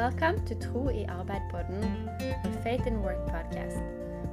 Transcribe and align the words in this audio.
Welcome 0.00 0.40
to 0.46 0.54
Tro 0.54 0.88
i 0.88 1.04
Arbeid-podden, 1.12 1.84
a 2.24 2.62
faith 2.64 2.86
and 2.88 3.04
work 3.04 3.20
podcast. 3.28 3.84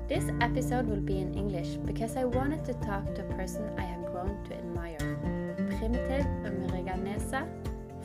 This 0.08 0.24
episode 0.40 0.88
will 0.88 1.04
be 1.04 1.20
in 1.20 1.36
English 1.36 1.76
because 1.84 2.16
I 2.16 2.24
wanted 2.24 2.64
to 2.72 2.74
talk 2.88 3.04
to 3.16 3.28
a 3.28 3.30
person 3.36 3.68
I 3.76 3.84
have 3.84 4.08
grown 4.08 4.32
to 4.48 4.56
admire, 4.56 5.04
Primitive 5.76 6.24
Umuriganesa 6.48 7.44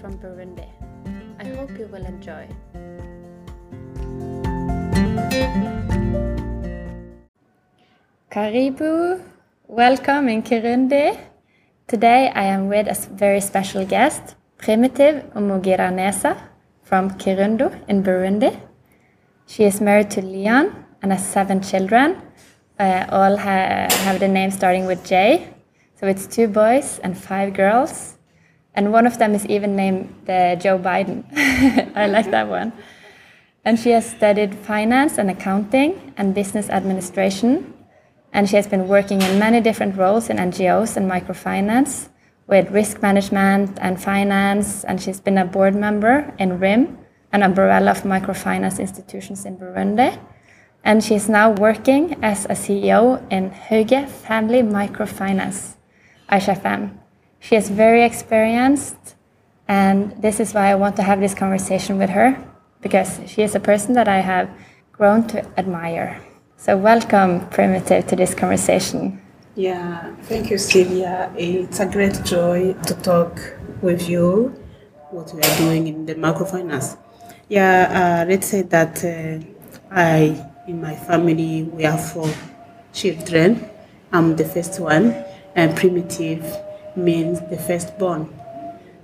from 0.03 0.19
Burundi. 0.19 0.67
I 1.39 1.55
hope 1.55 1.71
you 1.79 1.87
will 1.87 2.03
enjoy. 2.03 2.51
Karibu, 8.35 9.23
welcome 9.69 10.27
in 10.27 10.43
Kirundi. 10.43 11.15
Today 11.87 12.27
I 12.35 12.43
am 12.43 12.67
with 12.67 12.91
a 12.91 12.99
very 13.15 13.41
special 13.41 13.87
guest, 13.87 14.35
Primitive 14.59 15.31
Umugiranesa 15.39 16.51
from 16.93 17.09
Kirundo 17.13 17.73
in 17.89 18.03
Burundi. 18.03 18.51
She 19.47 19.65
is 19.65 19.81
married 19.81 20.11
to 20.11 20.21
Leon 20.21 20.85
and 21.01 21.11
has 21.11 21.25
seven 21.27 21.63
children. 21.63 22.21
Uh, 22.79 23.07
all 23.09 23.39
ha 23.39 23.89
have 24.05 24.21
the 24.21 24.29
name 24.29 24.51
starting 24.51 24.85
with 24.85 25.01
J. 25.03 25.55
So 25.99 26.07
it's 26.07 26.27
two 26.27 26.49
boys 26.49 27.01
and 27.03 27.17
five 27.17 27.55
girls. 27.55 28.19
And 28.75 28.93
one 28.93 29.07
of 29.07 29.17
them 29.17 29.35
is 29.35 29.47
even 29.47 29.75
named 29.75 30.29
uh, 30.29 30.57
Joe 30.57 30.79
Biden. 30.79 31.25
I 31.97 32.09
like 32.09 32.31
that 32.31 32.47
one. 32.49 32.75
And 33.65 33.79
she 33.79 33.93
has 33.97 34.05
studied 34.05 34.55
finance 34.55 35.17
and 35.17 35.31
accounting 35.31 36.13
and 36.19 36.35
business 36.35 36.69
administration. 36.69 37.73
And 38.35 38.51
she 38.51 38.57
has 38.57 38.67
been 38.67 38.87
working 38.87 39.23
in 39.23 39.39
many 39.39 39.63
different 39.63 39.97
roles 39.97 40.29
in 40.29 40.37
NGOs 40.37 40.99
and 40.99 41.11
microfinance 41.11 42.12
with 42.47 42.71
risk 42.71 43.03
management 43.03 43.79
and 43.81 44.03
finance. 44.03 44.85
And 44.85 45.01
she's 45.01 45.21
been 45.21 45.39
a 45.39 45.45
board 45.45 45.75
member 45.75 46.35
in 46.39 46.59
RIM, 46.59 46.99
an 47.33 47.43
umbrella 47.43 47.91
of 47.91 48.03
microfinance 48.03 48.79
institutions 48.79 49.45
in 49.45 49.57
Burundi. 49.57 50.19
And 50.85 51.03
she's 51.03 51.29
now 51.29 51.51
working 51.53 52.23
as 52.23 52.45
a 52.47 52.55
CEO 52.55 53.23
in 53.31 53.51
Hauge 53.51 54.09
Family 54.09 54.63
Microfinance, 54.63 55.77
ISHFM. 56.29 56.99
She 57.39 57.57
is 57.57 57.69
very 57.71 58.05
experienced, 58.05 59.17
and 59.69 60.13
this 60.21 60.41
is 60.41 60.55
why 60.55 60.71
I 60.71 60.75
want 60.75 60.97
to 60.97 61.03
have 61.03 61.21
this 61.21 61.35
conversation 61.35 61.99
with 61.99 62.11
her, 62.11 62.37
because 62.81 63.21
she 63.27 63.43
is 63.43 63.55
a 63.55 63.61
person 63.61 63.95
that 63.95 64.09
I 64.09 64.19
have 64.19 64.49
grown 64.93 65.27
to 65.29 65.45
admire. 65.59 66.21
So, 66.57 66.77
welcome, 66.77 67.49
Primitive, 67.49 68.07
to 68.07 68.17
this 68.17 68.35
conversation. 68.35 69.21
Yeah, 69.55 70.15
thank 70.23 70.51
you, 70.51 70.57
Sylvia. 70.59 71.31
It's 71.37 71.79
a 71.81 71.87
great 71.87 72.25
joy 72.25 72.73
to 72.87 72.95
talk 73.03 73.39
with 73.83 74.09
you, 74.09 74.55
what 75.11 75.33
we 75.35 75.43
are 75.43 75.57
doing 75.59 75.87
in 75.89 76.07
the 76.07 76.15
microfinance. 76.15 76.97
Yeah, 77.49 78.23
uh, 78.25 78.29
let's 78.31 78.47
say 78.47 78.63
that 78.63 79.05
uh, 79.05 79.45
I, 79.91 80.51
in 80.67 80.81
my 80.81 80.95
family, 80.97 81.65
we 81.65 81.85
are 81.85 81.99
four 81.99 82.31
children. 82.95 83.69
I'm 84.11 84.37
the 84.37 84.45
first 84.47 84.81
one, 84.81 85.23
and 85.55 85.77
primitive 85.77 86.45
means 86.97 87.41
the 87.51 87.59
firstborn. 87.59 88.33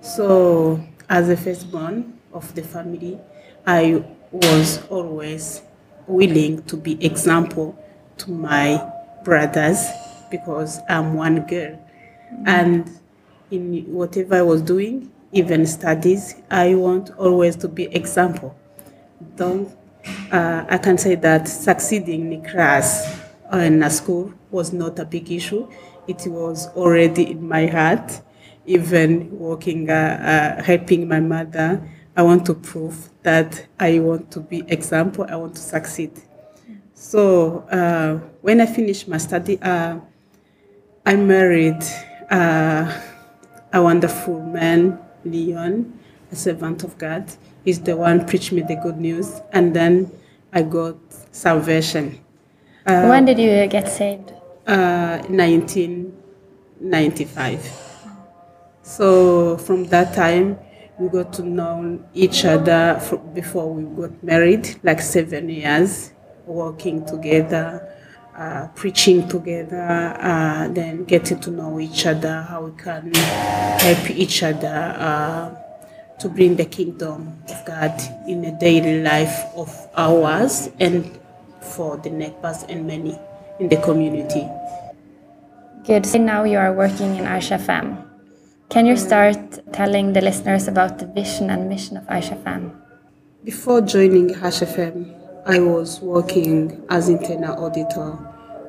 So, 0.01 0.81
as 1.11 1.29
the 1.29 1.37
firstborn 1.37 2.15
of 2.33 2.55
the 2.55 2.63
family, 2.63 3.19
I 3.67 4.03
was 4.33 4.83
always 4.89 5.61
willing 6.07 6.63
to 6.65 6.77
be 6.79 7.05
example 7.05 7.77
to 8.19 8.31
my 8.31 8.83
brothers 9.25 9.89
because 10.31 10.81
I'm 10.89 11.15
one 11.15 11.47
girl. 11.47 11.79
And 12.47 12.91
in 13.51 13.85
whatever 13.93 14.37
I 14.37 14.43
was 14.43 14.63
doing, 14.63 15.11
even 15.33 15.67
studies, 15.67 16.37
I 16.51 16.75
want 16.75 17.11
always 17.19 17.57
to 17.57 17.69
be 17.69 17.85
example. 17.95 18.57
Don't, 19.37 19.69
uh, 20.31 20.65
I 20.69 20.79
can 20.79 20.99
say 20.99 21.15
that 21.17 21.49
succeeding 21.49 22.33
in 22.33 22.45
class 22.45 23.21
or 23.53 23.61
in 23.61 23.83
a 23.83 23.91
school 23.91 24.33
was 24.51 24.73
not 24.73 24.99
a 24.99 25.05
big 25.05 25.31
issue. 25.31 25.69
It 26.07 26.27
was 26.27 26.69
already 26.69 27.31
in 27.31 27.47
my 27.47 27.67
heart. 27.67 28.21
Even 28.67 29.31
working, 29.39 29.89
uh, 29.89 30.57
uh, 30.59 30.63
helping 30.63 31.09
my 31.09 31.21
mother, 31.21 31.83
I 32.17 32.23
want 32.23 32.45
to 32.47 32.55
prove 32.55 33.11
that 33.23 33.67
I 33.81 33.99
want 34.01 34.31
to 34.33 34.41
be 34.41 34.63
example. 34.69 35.25
I 35.29 35.37
want 35.37 35.55
to 35.55 35.61
succeed. 35.63 36.13
So 36.93 37.61
uh, 37.71 38.19
when 38.43 38.61
I 38.61 38.67
finished 38.67 39.09
my 39.09 39.19
study, 39.19 39.59
uh, 39.63 40.01
I 41.09 41.17
married 41.17 41.83
uh, 42.31 42.93
a 43.73 43.83
wonderful 43.83 44.43
man, 44.43 44.99
Leon, 45.25 45.99
a 46.31 46.37
servant 46.37 46.85
of 46.85 46.99
God. 46.99 47.33
He's 47.65 47.81
the 47.81 47.97
one 47.97 48.27
preached 48.27 48.53
me 48.53 48.61
the 48.61 48.77
good 48.77 48.99
news, 48.99 49.41
and 49.53 49.75
then 49.75 50.13
I 50.53 50.61
got 50.61 50.97
salvation. 51.33 52.21
Uh, 52.85 53.07
when 53.07 53.25
did 53.25 53.39
you 53.39 53.67
get 53.69 53.89
saved? 53.89 54.35
Uh, 54.67 55.23
1995. 55.31 57.73
So 58.83 59.57
from 59.57 59.85
that 59.85 60.13
time, 60.13 60.59
we 60.99 61.09
got 61.09 61.33
to 61.33 61.43
know 61.43 62.05
each 62.13 62.45
other 62.45 63.01
before 63.33 63.73
we 63.73 63.85
got 63.97 64.23
married, 64.23 64.79
like 64.83 65.01
seven 65.01 65.49
years, 65.49 66.13
working 66.45 67.07
together 67.07 67.95
uh, 68.39 68.69
preaching 68.77 69.27
together, 69.29 70.15
uh, 70.23 70.69
then 70.69 71.05
getting 71.05 71.41
to 71.41 71.51
know 71.51 71.81
each 71.81 72.07
other, 72.07 72.43
how 72.43 72.63
we 72.63 72.73
can 72.81 73.13
help 73.13 74.11
each 74.11 74.45
other 74.45 74.95
uh, 74.97 75.51
to 76.21 76.29
bring 76.29 76.55
the 76.55 76.65
kingdom 76.65 77.43
of 77.51 77.65
God 77.67 78.01
in 78.29 78.43
the 78.43 78.53
daily 78.53 79.03
life 79.03 79.45
of 79.57 79.69
ours 79.97 80.71
and 80.79 81.19
for 81.61 81.97
the 81.97 82.11
neighbors 82.11 82.63
and 82.69 82.87
many 82.87 83.19
in 83.59 83.69
the 83.69 83.77
community. 83.79 84.47
Good. 85.85 86.07
So 86.07 86.19
now 86.19 86.45
you 86.45 86.59
are 86.59 86.73
working 86.73 87.17
in 87.17 87.25
ISHFM. 87.25 88.05
Can 88.69 88.87
you 88.87 88.97
start 88.97 89.39
telling 89.73 90.13
the 90.13 90.21
listeners 90.21 90.69
about 90.69 90.99
the 90.99 91.07
vision 91.07 91.51
and 91.51 91.69
mission 91.69 91.97
of 91.97 92.05
ISHFM? 92.07 92.71
Before 93.43 93.81
joining 93.81 94.31
ISHFM, 94.35 95.18
I 95.49 95.61
was 95.61 96.01
working 96.01 96.85
as 96.91 97.09
internal 97.09 97.65
auditor 97.65 98.19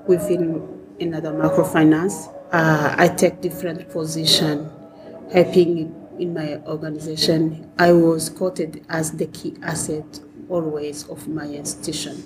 within 0.08 0.66
another 1.02 1.34
microfinance. 1.34 2.34
Uh, 2.54 2.96
I 2.98 3.10
take 3.10 3.42
different 3.42 3.90
position, 3.90 4.72
helping 5.30 5.94
in 6.20 6.34
my 6.34 6.56
organization. 6.66 7.70
I 7.78 7.92
was 7.92 8.30
quoted 8.30 8.86
as 8.88 9.12
the 9.12 9.28
key 9.28 9.58
asset 9.62 10.22
always 10.48 11.06
of 11.10 11.28
my 11.28 11.48
institution. 11.48 12.24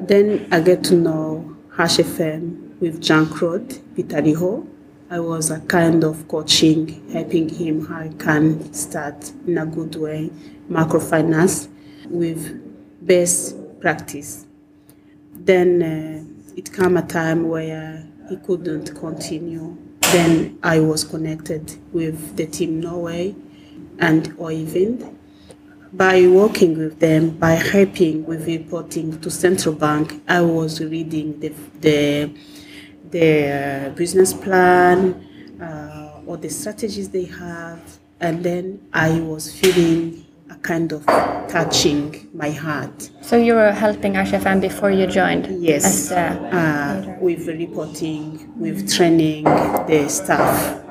Then 0.00 0.46
I 0.52 0.60
get 0.60 0.84
to 0.84 0.94
know 0.94 1.56
HFM 1.72 2.78
with 2.78 3.02
Jean-Claude 3.02 3.68
Vitaliho. 3.96 4.64
I 5.10 5.18
was 5.18 5.50
a 5.50 5.58
kind 5.62 6.04
of 6.04 6.28
coaching, 6.28 7.10
helping 7.10 7.48
him 7.48 7.84
how 7.86 8.04
he 8.04 8.14
can 8.14 8.72
start 8.72 9.32
in 9.44 9.58
a 9.58 9.66
good 9.66 9.96
way 9.96 10.30
microfinance 10.70 11.66
with 12.08 12.62
best 13.04 13.56
practice. 13.80 14.46
Then 15.34 15.82
uh, 15.82 16.52
it 16.56 16.72
came 16.72 16.96
a 16.96 17.02
time 17.02 17.48
where 17.48 18.06
he 18.28 18.36
couldn't 18.36 18.94
continue. 18.96 19.76
Then 20.12 20.58
I 20.62 20.80
was 20.80 21.04
connected 21.04 21.76
with 21.92 22.36
the 22.36 22.46
team 22.46 22.80
Norway 22.80 23.34
and 23.98 24.30
Oyvind. 24.38 25.14
By 25.92 26.26
working 26.26 26.76
with 26.76 27.00
them, 27.00 27.30
by 27.38 27.52
helping 27.52 28.24
with 28.26 28.46
reporting 28.46 29.20
to 29.20 29.30
central 29.30 29.74
bank, 29.74 30.22
I 30.28 30.42
was 30.42 30.80
reading 30.80 31.40
the 31.40 31.48
the, 31.80 32.34
the 33.10 33.86
uh, 33.86 33.90
business 33.90 34.34
plan 34.34 35.26
uh, 35.62 36.20
or 36.26 36.36
the 36.36 36.50
strategies 36.50 37.08
they 37.08 37.24
have, 37.24 37.80
and 38.20 38.44
then 38.44 38.86
I 38.92 39.20
was 39.20 39.50
feeling 39.58 40.26
a 40.50 40.56
kind 40.56 40.92
of 40.92 41.04
touching 41.48 42.28
my 42.32 42.50
heart. 42.50 43.10
So 43.22 43.36
you 43.36 43.54
were 43.54 43.72
helping 43.72 44.14
ISHFM 44.14 44.60
before 44.60 44.90
you 44.90 45.06
joined? 45.06 45.62
Yes. 45.62 46.10
As 46.10 46.12
uh, 46.12 47.16
with 47.20 47.46
reporting, 47.48 48.52
with 48.58 48.90
training 48.92 49.44
the 49.44 50.06
staff. 50.08 50.82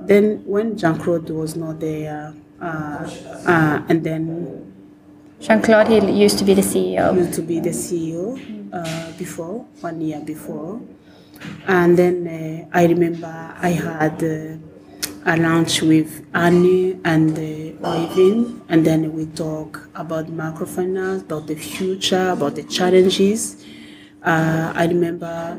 Then 0.00 0.42
when 0.44 0.76
Jean 0.76 0.98
Claude 0.98 1.30
was 1.30 1.56
not 1.56 1.80
there, 1.80 2.34
uh, 2.60 3.10
uh, 3.46 3.82
and 3.88 4.04
then 4.04 4.72
Jean 5.40 5.60
Claude, 5.60 5.88
he 5.88 5.98
used 6.12 6.38
to 6.38 6.44
be 6.44 6.54
the 6.54 6.62
CEO. 6.62 7.14
Used 7.16 7.34
to 7.34 7.42
be 7.42 7.60
the 7.60 7.70
CEO 7.70 8.38
uh, 8.72 9.12
before 9.18 9.66
one 9.80 10.00
year 10.00 10.20
before, 10.20 10.80
and 11.66 11.98
then 11.98 12.26
uh, 12.26 12.78
I 12.78 12.86
remember 12.86 13.54
I 13.58 13.70
had 13.70 14.22
a 15.26 15.36
lunch 15.36 15.82
with 15.82 16.24
Annie 16.34 17.00
and 17.04 17.36
uh, 17.36 18.62
and 18.68 18.86
then 18.86 19.12
we 19.12 19.26
talk 19.26 19.88
about 19.96 20.26
microfinance, 20.26 21.22
about 21.22 21.48
the 21.48 21.56
future, 21.56 22.30
about 22.30 22.54
the 22.54 22.62
challenges. 22.62 23.64
Uh, 24.22 24.72
I 24.74 24.86
remember 24.86 25.58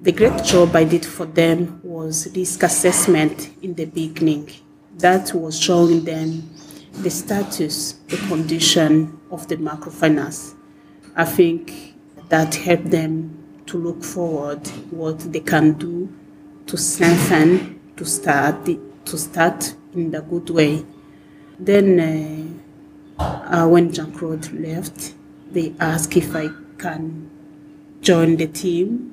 the 0.00 0.10
great 0.10 0.42
job 0.42 0.74
I 0.74 0.82
did 0.82 1.06
for 1.06 1.24
them 1.24 1.80
was 1.84 2.28
risk 2.34 2.64
assessment 2.64 3.50
in 3.62 3.74
the 3.74 3.84
beginning. 3.84 4.50
That 4.98 5.32
was 5.32 5.58
showing 5.58 6.04
them 6.04 6.50
the 6.94 7.10
status, 7.10 7.92
the 8.08 8.16
condition 8.28 9.20
of 9.30 9.46
the 9.46 9.56
microfinance. 9.56 10.56
I 11.14 11.24
think 11.24 11.94
that 12.28 12.56
helped 12.56 12.90
them 12.90 13.62
to 13.66 13.78
look 13.78 14.02
forward 14.02 14.66
what 14.90 15.20
they 15.32 15.40
can 15.40 15.74
do 15.74 16.12
to 16.66 16.76
strengthen, 16.76 17.80
to 17.96 18.04
start, 18.04 18.64
to 18.66 19.18
start 19.18 19.74
in 19.94 20.10
the 20.10 20.20
good 20.20 20.50
way. 20.50 20.84
Then, 21.58 22.60
uh, 23.18 23.62
uh, 23.64 23.68
when 23.68 23.92
Jean 23.92 24.12
Claude 24.12 24.50
left, 24.52 25.14
they 25.52 25.72
asked 25.78 26.16
if 26.16 26.34
I 26.34 26.48
can 26.78 27.30
join 28.00 28.36
the 28.36 28.48
team, 28.48 29.12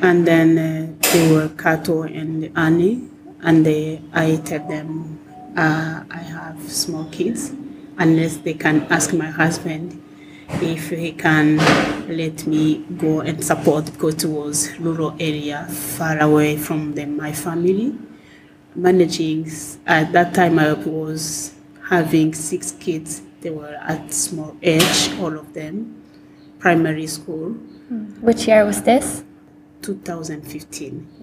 and 0.00 0.26
then 0.26 0.58
uh, 0.58 1.08
they 1.12 1.32
were 1.32 1.48
Kato 1.50 2.02
and 2.02 2.50
Annie, 2.56 3.08
and 3.42 3.64
they, 3.64 4.00
I 4.12 4.36
tell 4.36 4.66
them 4.66 5.20
uh, 5.56 6.02
I 6.10 6.18
have 6.18 6.60
small 6.70 7.04
kids, 7.10 7.52
unless 7.98 8.38
they 8.38 8.54
can 8.54 8.82
ask 8.90 9.12
my 9.12 9.26
husband 9.30 10.02
if 10.48 10.90
he 10.90 11.12
can 11.12 11.58
let 12.08 12.46
me 12.46 12.84
go 12.98 13.20
and 13.20 13.42
support 13.44 13.86
because 13.86 14.24
it 14.24 14.28
was 14.28 14.78
rural 14.78 15.16
area 15.18 15.64
far 15.66 16.18
away 16.20 16.56
from 16.56 16.94
them, 16.94 17.16
my 17.16 17.32
family. 17.32 17.96
Managing 18.74 19.50
at 19.86 20.12
that 20.12 20.34
time 20.34 20.58
i 20.58 20.72
was 20.74 21.54
having 21.88 22.34
six 22.34 22.72
kids. 22.72 23.22
They 23.40 23.50
were 23.50 23.78
at 23.80 24.12
small 24.12 24.56
age 24.62 25.10
all 25.18 25.38
of 25.38 25.54
them 25.54 26.02
primary 26.58 27.06
school. 27.06 27.50
Which 28.20 28.46
year 28.48 28.64
was 28.64 28.82
this? 28.82 29.24
2015 29.82 31.16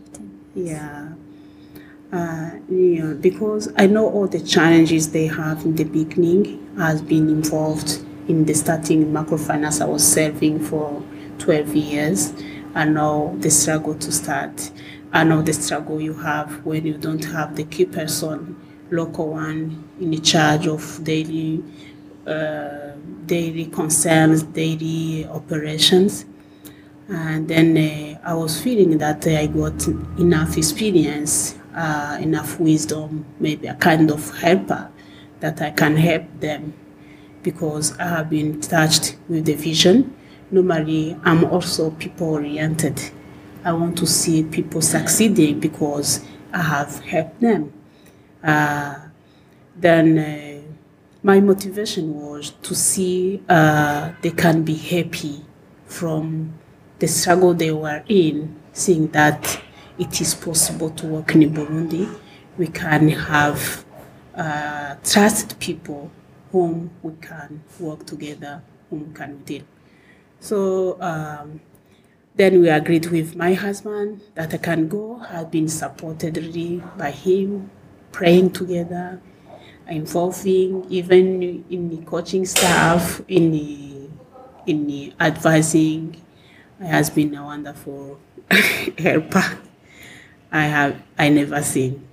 yeah. 0.55 1.13
Uh, 2.11 2.51
yeah, 2.69 3.13
because 3.13 3.73
I 3.75 3.87
know 3.87 4.07
all 4.07 4.27
the 4.27 4.39
challenges 4.39 5.11
they 5.11 5.25
have 5.25 5.65
in 5.65 5.75
the 5.75 5.83
beginning. 5.83 6.59
Has 6.77 7.01
been 7.03 7.29
involved 7.29 8.03
in 8.27 8.45
the 8.45 8.53
starting 8.53 9.11
microfinance. 9.11 9.81
I 9.81 9.85
was 9.85 10.05
serving 10.05 10.59
for 10.59 11.03
12 11.39 11.75
years. 11.75 12.33
I 12.75 12.85
know 12.85 13.35
the 13.39 13.51
struggle 13.51 13.95
to 13.95 14.11
start. 14.11 14.71
I 15.11 15.23
know 15.23 15.41
the 15.41 15.53
struggle 15.53 16.01
you 16.01 16.13
have 16.15 16.65
when 16.65 16.85
you 16.85 16.97
don't 16.97 17.23
have 17.25 17.55
the 17.55 17.65
key 17.65 17.85
person, 17.85 18.59
local 18.89 19.29
one, 19.31 19.87
in 19.99 20.21
charge 20.21 20.67
of 20.67 21.03
daily, 21.03 21.63
uh, 22.25 22.91
daily 23.25 23.65
concerns, 23.65 24.43
daily 24.43 25.25
operations. 25.27 26.25
And 27.09 27.47
then 27.47 27.77
uh, 27.77 28.19
I 28.23 28.33
was 28.33 28.59
feeling 28.59 28.97
that 28.97 29.27
I 29.27 29.45
got 29.47 29.87
enough 30.17 30.57
experience, 30.57 31.59
uh, 31.75 32.17
enough 32.19 32.59
wisdom, 32.59 33.25
maybe 33.39 33.67
a 33.67 33.75
kind 33.75 34.09
of 34.09 34.35
helper 34.39 34.89
that 35.41 35.61
I 35.61 35.71
can 35.71 35.97
help 35.97 36.23
them 36.39 36.73
because 37.43 37.97
I 37.99 38.07
have 38.07 38.29
been 38.29 38.61
touched 38.61 39.17
with 39.27 39.45
the 39.45 39.55
vision. 39.55 40.15
Normally, 40.51 41.17
I'm 41.23 41.43
also 41.45 41.91
people 41.91 42.29
oriented. 42.29 43.01
I 43.63 43.73
want 43.73 43.97
to 43.99 44.07
see 44.07 44.43
people 44.43 44.81
succeeding 44.81 45.59
because 45.59 46.25
I 46.51 46.61
have 46.61 46.99
helped 46.99 47.39
them. 47.41 47.73
Uh, 48.43 48.95
then 49.75 50.17
uh, 50.17 50.61
my 51.23 51.39
motivation 51.39 52.13
was 52.13 52.51
to 52.61 52.75
see 52.75 53.41
uh, 53.47 54.11
they 54.21 54.31
can 54.31 54.63
be 54.63 54.75
happy 54.75 55.45
from 55.85 56.53
the 56.99 57.07
struggle 57.07 57.53
they 57.53 57.71
were 57.71 58.03
in, 58.07 58.55
seeing 58.73 59.07
that 59.09 59.61
it 59.97 60.19
is 60.21 60.33
possible 60.35 60.89
to 60.91 61.07
work 61.07 61.35
in 61.35 61.53
Burundi. 61.53 62.13
We 62.57 62.67
can 62.67 63.09
have 63.09 63.85
uh, 64.35 64.95
trusted 65.03 65.57
people 65.59 66.11
whom 66.53 66.91
we 67.01 67.11
can 67.19 67.63
work 67.79 68.05
together, 68.05 68.61
whom 68.89 69.07
we 69.09 69.13
can 69.13 69.43
deal. 69.43 69.63
So 70.39 71.01
um, 71.01 71.59
then 72.35 72.61
we 72.61 72.69
agreed 72.69 73.07
with 73.07 73.35
my 73.35 73.55
husband 73.55 74.21
that 74.35 74.53
I 74.53 74.57
can 74.57 74.87
go. 74.87 75.19
I've 75.29 75.49
been 75.49 75.67
supported 75.67 76.37
really 76.37 76.83
by 76.95 77.09
him, 77.09 77.71
praying 78.11 78.51
together, 78.51 79.19
involving 79.87 80.85
even 80.91 81.65
in 81.71 81.89
the 81.89 82.05
coaching 82.05 82.45
staff, 82.45 83.19
in 83.27 83.51
the 83.51 84.09
in 84.67 84.85
the 84.85 85.11
advising. 85.19 86.21
He 86.79 86.85
has 86.87 87.09
been 87.09 87.33
a 87.33 87.43
wonderful 87.43 88.19
helper. 88.99 89.57
I 90.51 90.65
have 90.65 91.01
I 91.17 91.29
never 91.29 91.63
seen. 91.63 92.07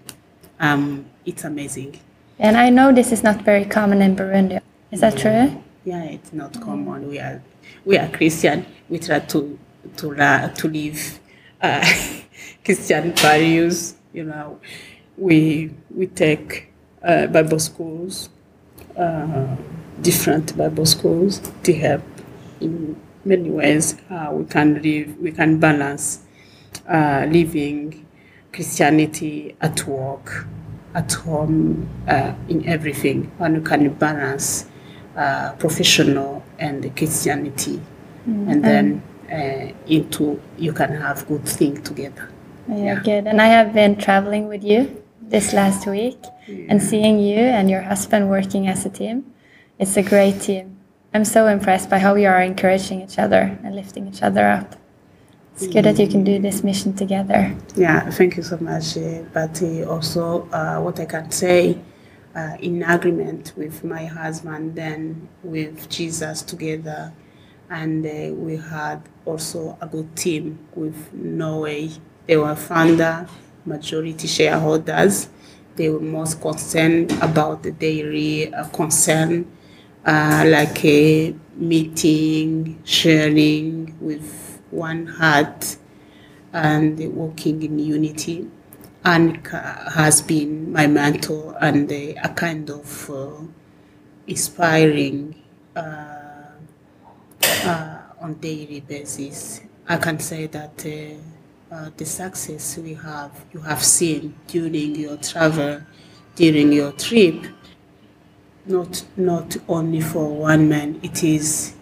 Um, 0.58 1.04
it's 1.26 1.44
amazing. 1.44 2.00
And 2.40 2.56
I 2.56 2.70
know 2.70 2.90
this 2.90 3.12
is 3.12 3.22
not 3.22 3.42
very 3.42 3.66
common 3.66 4.00
in 4.00 4.16
Burundi. 4.16 4.60
Is 4.90 5.00
that 5.02 5.18
true? 5.18 5.62
Yeah, 5.84 6.02
it's 6.04 6.32
not 6.32 6.58
common. 6.60 7.08
We 7.08 7.18
are 7.18 7.42
we 7.84 7.98
are 7.98 8.08
Christian. 8.08 8.64
We 8.88 8.98
try 8.98 9.20
to 9.20 9.58
to 9.98 10.10
la- 10.12 10.48
to 10.48 10.68
live 10.68 11.20
uh, 11.60 11.84
Christian 12.64 13.12
values. 13.12 13.94
You 14.14 14.24
know, 14.24 14.58
we 15.18 15.70
we 15.94 16.06
take 16.06 16.72
uh, 17.02 17.26
Bible 17.26 17.58
schools, 17.58 18.30
uh, 18.96 19.54
different 20.00 20.56
Bible 20.56 20.86
schools 20.86 21.42
to 21.64 21.74
help 21.74 22.02
in 22.62 22.96
many 23.26 23.50
ways. 23.50 23.96
Uh, 24.10 24.30
we 24.32 24.46
can 24.46 24.80
live. 24.80 25.18
We 25.18 25.32
can 25.32 25.60
balance 25.60 26.20
uh, 26.88 27.26
living 27.28 28.06
Christianity 28.52 29.56
at 29.60 29.86
work, 29.86 30.46
at 30.94 31.12
home, 31.12 31.88
uh, 32.08 32.34
in 32.48 32.66
everything. 32.68 33.30
One 33.38 33.64
can 33.64 33.92
balance 33.94 34.66
uh, 35.16 35.52
professional 35.52 36.42
and 36.58 36.94
Christianity, 36.96 37.80
and 38.26 38.64
then 38.64 39.02
uh, 39.30 39.72
into 39.86 40.40
you 40.58 40.72
can 40.72 40.92
have 40.92 41.26
good 41.28 41.46
thing 41.46 41.82
together. 41.82 42.28
Yeah, 42.68 43.00
good. 43.02 43.26
And 43.26 43.40
I 43.40 43.46
have 43.46 43.72
been 43.72 43.96
traveling 43.96 44.46
with 44.48 44.62
you 44.62 45.02
this 45.20 45.52
last 45.52 45.86
week 45.86 46.18
and 46.68 46.82
seeing 46.82 47.18
you 47.18 47.38
and 47.38 47.70
your 47.70 47.82
husband 47.82 48.28
working 48.28 48.66
as 48.68 48.84
a 48.84 48.90
team. 48.90 49.32
It's 49.78 49.96
a 49.96 50.02
great 50.02 50.40
team. 50.40 50.78
I'm 51.14 51.24
so 51.24 51.46
impressed 51.48 51.90
by 51.90 51.98
how 51.98 52.14
you 52.14 52.28
are 52.28 52.42
encouraging 52.42 53.02
each 53.02 53.18
other 53.18 53.58
and 53.64 53.74
lifting 53.74 54.06
each 54.06 54.22
other 54.22 54.46
up. 54.46 54.76
It's 55.62 55.74
good 55.74 55.84
that 55.84 55.98
you 55.98 56.08
can 56.08 56.24
do 56.24 56.38
this 56.38 56.64
mission 56.64 56.94
together. 56.94 57.54
Yeah, 57.76 58.08
thank 58.08 58.38
you 58.38 58.42
so 58.42 58.56
much. 58.56 58.94
But 59.34 59.62
uh, 59.62 59.84
also, 59.90 60.48
uh, 60.50 60.80
what 60.80 60.98
I 60.98 61.04
can 61.04 61.30
say, 61.30 61.78
uh, 62.34 62.56
in 62.60 62.82
agreement 62.82 63.52
with 63.58 63.84
my 63.84 64.06
husband, 64.06 64.74
then 64.74 65.28
with 65.42 65.90
Jesus 65.90 66.40
together, 66.40 67.12
and 67.68 68.06
uh, 68.06 68.32
we 68.32 68.56
had 68.56 69.02
also 69.26 69.76
a 69.82 69.86
good 69.86 70.16
team 70.16 70.58
with 70.74 71.12
Norway. 71.12 71.90
They 72.26 72.38
were 72.38 72.56
founder, 72.56 73.28
majority 73.66 74.28
shareholders. 74.28 75.28
They 75.76 75.90
were 75.90 76.00
most 76.00 76.40
concerned 76.40 77.12
about 77.20 77.64
the 77.64 77.72
dairy 77.72 78.50
uh, 78.54 78.66
concern, 78.68 79.44
uh, 80.06 80.44
like 80.46 80.82
a 80.86 81.34
meeting, 81.54 82.80
sharing 82.82 83.94
with 84.00 84.39
one 84.70 85.06
heart 85.06 85.76
and 86.52 86.98
working 87.14 87.62
in 87.62 87.78
unity. 87.78 88.48
Annika 89.04 89.92
has 89.92 90.20
been 90.20 90.72
my 90.72 90.86
mentor 90.86 91.56
and 91.60 91.90
a 91.90 92.14
kind 92.36 92.68
of 92.70 93.10
uh, 93.10 93.30
inspiring 94.26 95.34
uh, 95.74 96.50
uh, 97.64 97.98
on 98.20 98.34
daily 98.34 98.80
basis. 98.80 99.62
I 99.88 99.96
can 99.96 100.18
say 100.18 100.46
that 100.48 100.84
uh, 100.86 101.74
uh, 101.74 101.90
the 101.96 102.04
success 102.04 102.76
we 102.78 102.94
have, 102.94 103.44
you 103.52 103.60
have 103.60 103.82
seen 103.82 104.34
during 104.48 104.96
your 104.96 105.16
travel, 105.16 105.80
during 106.36 106.72
your 106.72 106.92
trip, 106.92 107.46
not 108.66 109.04
not 109.16 109.56
only 109.68 110.00
for 110.00 110.28
one 110.28 110.68
man, 110.68 111.00
it 111.02 111.24
is 111.24 111.74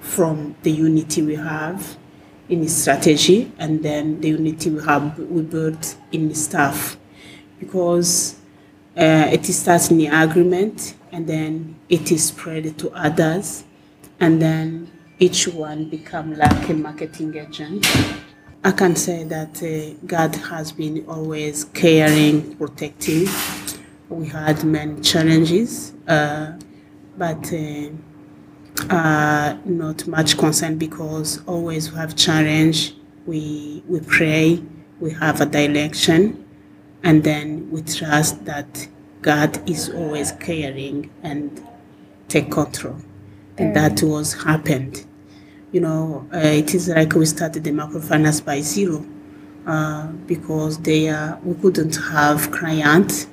from 0.00 0.56
the 0.62 0.70
unity 0.70 1.22
we 1.22 1.34
have 1.36 1.98
in 2.48 2.68
strategy 2.68 3.52
and 3.58 3.82
then 3.82 4.20
the 4.20 4.28
unity 4.28 4.70
we 4.70 4.82
have 4.82 5.18
we 5.18 5.42
build 5.42 5.94
in 6.10 6.28
the 6.28 6.34
staff. 6.34 6.96
Because 7.58 8.36
uh, 8.96 9.28
it 9.32 9.44
starts 9.46 9.90
in 9.90 9.98
the 9.98 10.06
agreement 10.08 10.94
and 11.12 11.26
then 11.26 11.76
it 11.88 12.10
is 12.10 12.24
spread 12.24 12.76
to 12.78 12.90
others 12.90 13.64
and 14.20 14.40
then 14.40 14.90
each 15.18 15.46
one 15.48 15.88
become 15.88 16.36
like 16.36 16.68
a 16.68 16.74
marketing 16.74 17.36
agent. 17.36 17.86
I 18.64 18.72
can 18.72 18.94
say 18.96 19.24
that 19.24 19.62
uh, 19.62 19.98
god 20.06 20.34
has 20.36 20.72
been 20.72 21.04
always 21.08 21.64
caring 21.64 22.56
protecting. 22.56 23.26
We 24.08 24.28
had 24.28 24.62
many 24.64 25.00
challenges 25.00 25.92
uh, 26.06 26.52
but 27.16 27.52
uh, 28.90 29.56
not 29.64 30.06
much 30.06 30.36
concern 30.38 30.78
because 30.78 31.42
always 31.46 31.90
we 31.90 31.98
have 31.98 32.16
challenge. 32.16 32.94
We 33.26 33.82
we 33.88 34.00
pray. 34.00 34.62
We 35.00 35.10
have 35.12 35.40
a 35.40 35.46
direction, 35.46 36.46
and 37.02 37.24
then 37.24 37.70
we 37.70 37.82
trust 37.82 38.44
that 38.44 38.88
God 39.20 39.68
is 39.68 39.88
always 39.90 40.32
caring 40.32 41.10
and 41.22 41.60
take 42.28 42.50
control. 42.50 42.96
And 43.58 43.76
that 43.76 44.02
was 44.02 44.32
happened. 44.44 45.06
You 45.72 45.80
know, 45.80 46.28
uh, 46.32 46.38
it 46.38 46.74
is 46.74 46.88
like 46.88 47.14
we 47.14 47.26
started 47.26 47.64
the 47.64 47.70
microfinance 47.70 48.44
by 48.44 48.60
zero 48.60 49.04
uh, 49.66 50.06
because 50.26 50.78
they 50.78 51.08
uh, 51.08 51.36
we 51.44 51.54
couldn't 51.60 51.96
have 51.96 52.50
clients 52.50 53.26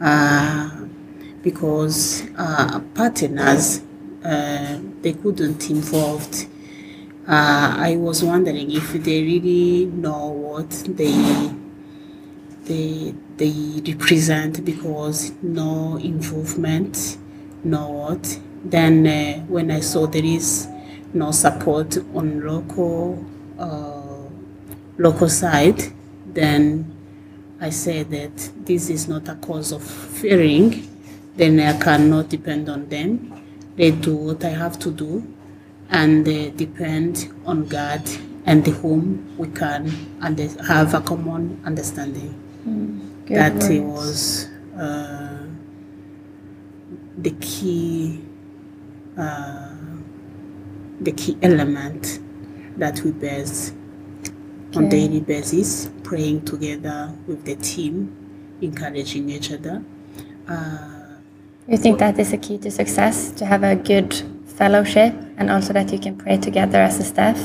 uh, 0.00 0.70
because 1.42 2.24
uh, 2.36 2.80
partners 2.94 3.82
uh, 4.24 4.78
they 5.02 5.12
couldn't 5.14 5.70
involved. 5.70 6.46
Uh, 7.26 7.74
I 7.78 7.96
was 7.96 8.22
wondering 8.24 8.70
if 8.72 8.92
they 8.92 9.22
really 9.22 9.86
know 9.86 10.28
what 10.28 10.70
they 10.70 11.50
they 12.64 13.14
they 13.36 13.82
represent 13.92 14.64
because 14.64 15.32
no 15.42 15.96
involvement, 15.96 17.18
no 17.64 17.90
what. 17.90 18.38
Then 18.64 19.06
uh, 19.06 19.40
when 19.46 19.70
I 19.70 19.80
saw 19.80 20.06
there 20.06 20.24
is 20.24 20.68
no 21.12 21.30
support 21.32 21.96
on 22.14 22.44
local 22.46 23.24
uh, 23.58 24.28
local 24.98 25.28
side, 25.28 25.82
then 26.26 26.96
I 27.60 27.70
said 27.70 28.10
that 28.10 28.36
this 28.66 28.90
is 28.90 29.08
not 29.08 29.28
a 29.28 29.34
cause 29.36 29.72
of 29.72 29.82
fearing. 29.82 30.88
Then 31.36 31.60
I 31.60 31.78
cannot 31.78 32.28
depend 32.28 32.68
on 32.68 32.88
them. 32.88 33.41
They 33.76 33.90
do 33.90 34.14
what 34.16 34.44
I 34.44 34.50
have 34.50 34.78
to 34.80 34.90
do, 34.90 35.26
and 35.90 36.24
they 36.26 36.50
depend 36.50 37.32
on 37.46 37.66
God 37.66 38.02
and 38.44 38.64
the 38.64 38.72
whom 38.72 39.36
we 39.38 39.48
can 39.48 39.90
and 40.20 40.38
have 40.66 40.94
a 40.94 41.00
common 41.00 41.60
understanding. 41.64 42.34
Good 43.26 43.36
that 43.36 43.52
words. 43.54 43.68
it 43.70 43.80
was 43.80 44.48
uh, 44.76 45.46
the 47.18 47.30
key 47.40 48.22
uh, 49.16 49.74
the 51.00 51.12
key 51.12 51.36
element 51.42 52.20
that 52.76 53.00
we 53.02 53.10
base 53.12 53.72
on 54.74 54.88
daily 54.88 55.20
basis 55.20 55.90
praying 56.02 56.44
together 56.44 57.12
with 57.26 57.44
the 57.44 57.54
team 57.56 58.16
encouraging 58.62 59.28
each 59.28 59.52
other 59.52 59.84
uh, 60.48 61.01
You 61.68 61.76
think 61.76 62.00
that 62.00 62.18
is 62.18 62.32
a 62.32 62.38
key 62.38 62.58
to 62.58 62.72
success 62.72 63.30
to 63.32 63.46
have 63.46 63.62
a 63.62 63.76
good 63.76 64.12
fellowship 64.46 65.14
and 65.36 65.48
also 65.48 65.72
that 65.72 65.92
you 65.92 65.98
can 66.00 66.16
pray 66.16 66.36
together 66.36 66.78
as 66.78 66.98
a 66.98 67.04
staff? 67.04 67.38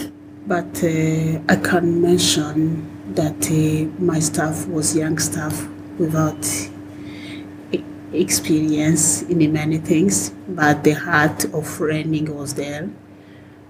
But 0.48 0.84
uh, 0.84 1.40
I 1.48 1.56
can 1.62 2.02
mention 2.02 3.14
that 3.14 3.52
uh, 3.52 4.04
my 4.04 4.20
staff 4.20 4.68
was 4.68 4.96
young 4.96 5.20
staff 5.20 5.68
without 6.00 6.44
experience 8.12 9.22
in 9.24 9.54
many 9.54 9.78
things, 9.78 10.32
but 10.48 10.84
the 10.84 10.94
heart 10.94 11.46
of 11.54 11.80
learning 11.80 12.36
was 12.36 12.56
there. 12.56 12.90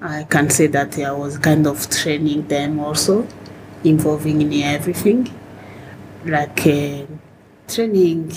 I 0.02 0.24
can 0.24 0.50
say 0.50 0.68
that 0.68 0.98
I 0.98 1.12
was 1.12 1.38
kind 1.40 1.68
of 1.68 1.90
training 1.90 2.48
them 2.48 2.80
also, 2.80 3.28
involving 3.84 4.42
in 4.42 4.54
everything. 4.64 5.28
Like 6.24 6.66
uh, 6.68 7.06
training 7.68 8.32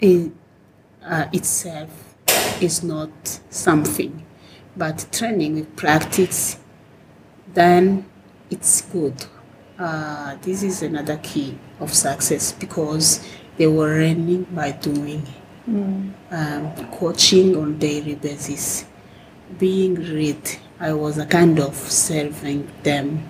in, 0.00 0.36
uh, 1.06 1.26
itself 1.32 2.14
is 2.60 2.82
not 2.82 3.40
something, 3.50 4.24
but 4.76 5.06
training 5.12 5.54
with 5.54 5.76
practice 5.76 6.58
then 7.56 8.04
it's 8.50 8.82
good. 8.82 9.14
Uh, 9.78 10.36
this 10.42 10.62
is 10.62 10.82
another 10.82 11.16
key 11.22 11.58
of 11.80 11.92
success 11.92 12.52
because 12.52 13.26
they 13.56 13.66
were 13.66 13.98
learning 13.98 14.44
by 14.52 14.72
doing, 14.72 15.26
um, 16.30 16.72
coaching 16.92 17.56
on 17.56 17.78
daily 17.78 18.14
basis, 18.14 18.84
being 19.58 19.94
read. 19.94 20.38
I 20.78 20.92
was 20.92 21.16
a 21.16 21.24
kind 21.24 21.58
of 21.58 21.74
serving 21.74 22.70
them, 22.82 23.28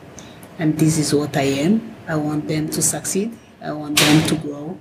and 0.59 0.77
this 0.77 0.99
is 0.99 1.15
what 1.15 1.37
I 1.37 1.49
am. 1.67 1.95
I 2.09 2.17
want 2.17 2.49
them 2.49 2.69
to 2.71 2.83
succeed. 2.83 3.37
I 3.63 3.71
want 3.73 3.99
them 3.99 4.29
to 4.29 4.35
grow. 4.37 4.77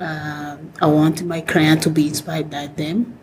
Um 0.00 0.72
I 0.80 0.86
want 0.86 1.22
my 1.24 1.40
client 1.42 1.82
to 1.82 1.90
be 1.90 2.08
inspired 2.08 2.48
by 2.50 2.66
them. 2.68 3.18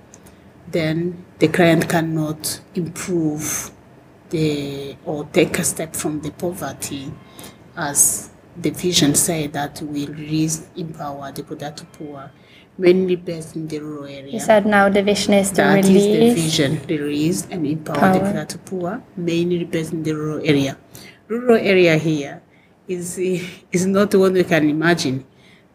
Then 0.72 1.26
the 1.40 1.48
client 1.48 1.90
cannot 1.90 2.62
improve 2.76 3.72
the 4.30 4.96
or 5.06 5.26
take 5.32 5.58
a 5.60 5.64
step 5.64 5.96
from 5.96 6.22
the 6.22 6.32
poverty 6.32 7.12
as 7.76 8.30
the 8.62 8.70
vision 8.72 9.16
said 9.16 9.54
that 9.54 9.82
will 9.82 10.08
raise 10.14 10.68
empower 10.76 11.32
the 11.32 11.44
productive 11.44 11.90
poor 11.94 12.30
mainly 12.78 13.16
based 13.16 13.56
in 13.56 13.68
the 13.68 13.80
rural 13.80 14.06
area 14.06 14.34
You 14.34 14.40
said 14.40 14.66
now 14.66 14.90
the 14.90 15.02
vision 15.02 15.34
is 15.36 15.50
to 15.52 15.56
that 15.58 15.80
is 15.80 15.88
the 15.88 15.94
release. 15.94 16.34
vision 16.44 16.82
release 16.90 17.48
and 17.50 17.66
empower 17.66 17.96
the 18.14 18.20
Power. 18.20 18.32
productive 18.32 18.66
poor 18.66 19.04
mainly 19.16 19.64
based 19.64 19.94
in 19.94 20.04
the 20.04 20.14
rural 20.14 20.42
area 20.44 20.78
rural 21.30 21.56
area 21.58 21.96
here 21.98 22.42
is 22.88 23.18
is 23.72 23.86
not 23.86 24.14
what 24.16 24.34
we 24.34 24.44
can 24.44 24.70
imagine 24.70 25.24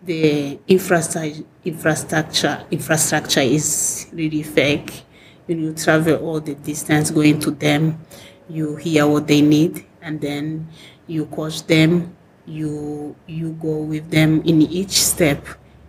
the 0.04 0.59
infrastructure 0.66 1.44
infrastructure 1.64 2.64
infrastructure 2.71 3.40
is 3.40 4.09
really 4.12 4.42
fake. 4.42 5.04
When 5.47 5.61
you 5.61 5.73
travel 5.75 6.16
all 6.16 6.40
the 6.40 6.54
distance 6.54 7.11
going 7.11 7.38
to 7.40 7.50
them 7.50 8.04
you 8.49 8.76
hear 8.76 9.06
what 9.06 9.26
they 9.26 9.40
need 9.40 9.85
and 10.00 10.21
then 10.21 10.68
you 11.06 11.26
coach 11.26 11.66
them 11.66 12.16
you 12.47 13.14
you 13.26 13.52
go 13.52 13.78
with 13.82 14.11
them 14.11 14.42
in 14.42 14.62
each 14.62 15.02
step. 15.02 15.47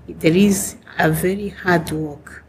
There 0.08 0.36
is 0.36 0.76
a 1.00 1.10
very 1.10 1.50
hard 1.50 1.92
work. 1.92 2.44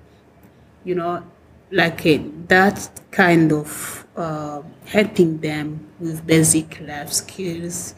You 0.84 0.96
know 0.96 1.22
like 1.70 2.06
uh, 2.06 2.18
that 2.48 2.88
kind 3.10 3.50
of 3.52 4.06
uh, 4.16 4.62
helping 4.84 5.38
them 5.38 5.88
with 5.98 6.26
basic 6.26 6.80
life 6.80 7.12
skills 7.12 7.94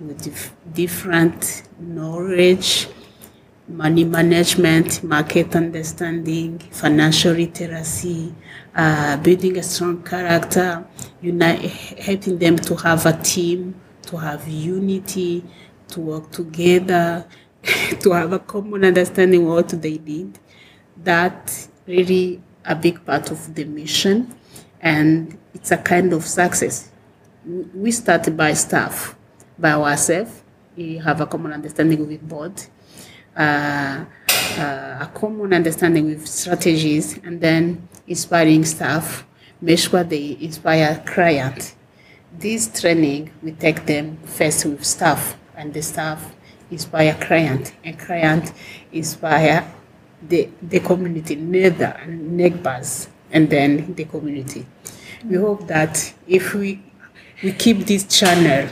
with 0.00 0.22
dif- 0.22 0.54
different 0.72 1.62
knowledge 1.78 2.88
money 3.68 4.04
management, 4.04 5.02
market 5.02 5.56
understanding, 5.56 6.58
financial 6.70 7.32
literacy, 7.32 8.34
uh, 8.74 9.16
building 9.18 9.56
a 9.56 9.62
strong 9.62 10.02
character, 10.02 10.86
helping 12.00 12.38
them 12.38 12.56
to 12.56 12.74
have 12.76 13.06
a 13.06 13.12
team, 13.22 13.74
to 14.02 14.16
have 14.16 14.46
unity, 14.46 15.42
to 15.88 16.00
work 16.00 16.30
together, 16.30 17.26
to 18.00 18.12
have 18.12 18.32
a 18.32 18.38
common 18.38 18.84
understanding 18.84 19.42
of 19.42 19.48
what 19.48 19.68
they 19.68 19.98
need. 19.98 20.38
That 21.02 21.68
really 21.86 22.42
a 22.64 22.74
big 22.74 23.04
part 23.04 23.30
of 23.30 23.54
the 23.54 23.64
mission, 23.64 24.34
and 24.80 25.38
it's 25.54 25.70
a 25.70 25.78
kind 25.78 26.12
of 26.12 26.24
success. 26.24 26.90
We 27.46 27.62
we 27.74 27.90
start 27.92 28.34
by 28.36 28.52
staff, 28.52 29.16
by 29.58 29.72
ourselves. 29.72 30.42
We 30.76 30.98
have 30.98 31.20
a 31.20 31.26
common 31.26 31.52
understanding 31.52 32.06
with 32.06 32.26
board 32.28 32.60
uh, 33.36 34.04
uh, 34.58 34.98
a 35.00 35.10
common 35.14 35.52
understanding 35.52 36.06
with 36.06 36.26
strategies 36.26 37.18
and 37.18 37.40
then 37.40 37.88
inspiring 38.06 38.64
staff, 38.64 39.26
make 39.60 39.78
sure 39.78 40.04
they 40.04 40.36
inspire 40.40 41.02
client. 41.06 41.74
This 42.38 42.80
training, 42.80 43.30
we 43.42 43.52
take 43.52 43.86
them 43.86 44.16
first 44.24 44.64
with 44.64 44.84
staff 44.84 45.36
and 45.56 45.72
the 45.72 45.82
staff 45.82 46.34
inspire 46.70 47.14
client 47.20 47.72
and 47.84 47.98
client 47.98 48.52
inspire 48.92 49.72
the, 50.28 50.48
the 50.62 50.80
community, 50.80 51.36
neighbor, 51.36 52.00
neighbors, 52.06 53.08
and 53.30 53.50
then 53.50 53.94
the 53.94 54.04
community. 54.04 54.66
We 55.24 55.36
hope 55.36 55.66
that 55.68 56.12
if 56.26 56.54
we, 56.54 56.82
we 57.42 57.52
keep 57.52 57.78
this 57.86 58.04
channel 58.04 58.68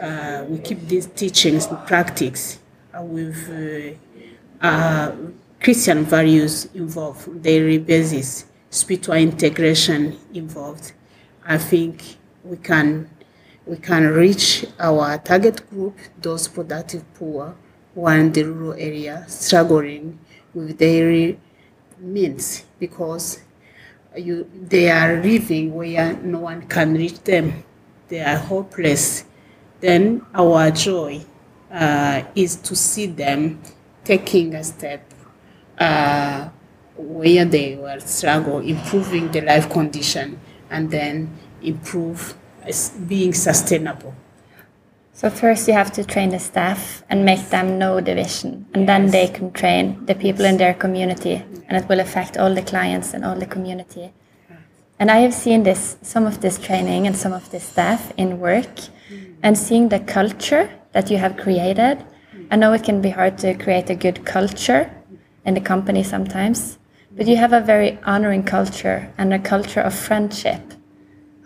uh, 0.00 0.44
we 0.48 0.58
keep 0.58 0.80
these 0.88 1.06
teachings 1.06 1.66
in 1.66 1.76
practice 1.78 2.58
with 3.02 3.98
uh, 4.62 4.66
uh, 4.66 5.12
Christian 5.60 6.04
values 6.04 6.66
involved, 6.74 7.42
daily 7.42 7.78
basis, 7.78 8.46
spiritual 8.70 9.14
integration 9.14 10.16
involved. 10.34 10.92
I 11.44 11.58
think 11.58 12.16
we 12.44 12.56
can 12.56 13.10
we 13.66 13.76
can 13.76 14.06
reach 14.06 14.64
our 14.78 15.18
target 15.18 15.68
group, 15.70 15.98
those 16.22 16.46
productive 16.46 17.02
poor 17.14 17.56
who 17.94 18.06
are 18.06 18.16
in 18.18 18.32
the 18.32 18.44
rural 18.44 18.74
area 18.74 19.24
struggling 19.26 20.18
with 20.54 20.78
daily 20.78 21.40
means 21.98 22.64
because 22.78 23.40
you 24.16 24.48
they 24.54 24.90
are 24.90 25.20
living 25.20 25.74
where 25.74 26.14
no 26.22 26.40
one 26.40 26.62
can 26.68 26.94
reach 26.94 27.22
them. 27.24 27.64
They 28.08 28.20
are 28.20 28.36
hopeless. 28.36 29.24
Then 29.80 30.24
our 30.34 30.70
joy 30.70 31.24
uh, 31.70 32.22
is 32.34 32.56
to 32.56 32.76
see 32.76 33.06
them 33.06 33.60
taking 34.04 34.54
a 34.54 34.64
step 34.64 35.02
uh, 35.78 36.48
where 36.96 37.44
they 37.44 37.76
will 37.76 38.00
struggle, 38.00 38.60
improving 38.60 39.30
the 39.32 39.40
life 39.40 39.68
condition, 39.70 40.40
and 40.70 40.90
then 40.90 41.30
improve 41.62 42.34
as 42.62 42.90
being 42.90 43.34
sustainable. 43.34 44.14
So 45.12 45.30
first 45.30 45.66
you 45.66 45.74
have 45.74 45.92
to 45.92 46.04
train 46.04 46.30
the 46.30 46.38
staff 46.38 47.02
and 47.08 47.24
make 47.24 47.48
them 47.48 47.78
know 47.78 48.00
the 48.00 48.14
vision, 48.14 48.66
and 48.74 48.88
then 48.88 49.10
they 49.10 49.28
can 49.28 49.50
train 49.52 50.04
the 50.06 50.14
people 50.14 50.44
in 50.44 50.58
their 50.58 50.74
community, 50.74 51.42
and 51.68 51.76
it 51.76 51.88
will 51.88 52.00
affect 52.00 52.36
all 52.36 52.54
the 52.54 52.62
clients 52.62 53.14
and 53.14 53.24
all 53.24 53.34
the 53.34 53.46
community. 53.46 54.12
And 54.98 55.10
I 55.10 55.18
have 55.18 55.34
seen 55.34 55.62
this, 55.62 55.96
some 56.02 56.26
of 56.26 56.40
this 56.40 56.58
training 56.58 57.06
and 57.06 57.16
some 57.16 57.32
of 57.32 57.50
this 57.50 57.64
staff 57.64 58.12
in 58.16 58.40
work, 58.40 58.68
and 59.42 59.56
seeing 59.56 59.88
the 59.88 60.00
culture 60.00 60.70
that 60.96 61.10
you 61.10 61.18
have 61.18 61.36
created. 61.36 62.02
I 62.50 62.56
know 62.56 62.72
it 62.72 62.82
can 62.82 63.02
be 63.02 63.10
hard 63.10 63.36
to 63.44 63.52
create 63.52 63.90
a 63.90 63.94
good 63.94 64.24
culture 64.24 64.90
in 65.44 65.52
the 65.52 65.60
company 65.60 66.02
sometimes, 66.02 66.78
but 67.14 67.26
you 67.26 67.36
have 67.36 67.52
a 67.52 67.60
very 67.60 67.98
honoring 68.04 68.44
culture 68.44 69.12
and 69.18 69.34
a 69.34 69.38
culture 69.38 69.82
of 69.82 69.92
friendship. 69.94 70.62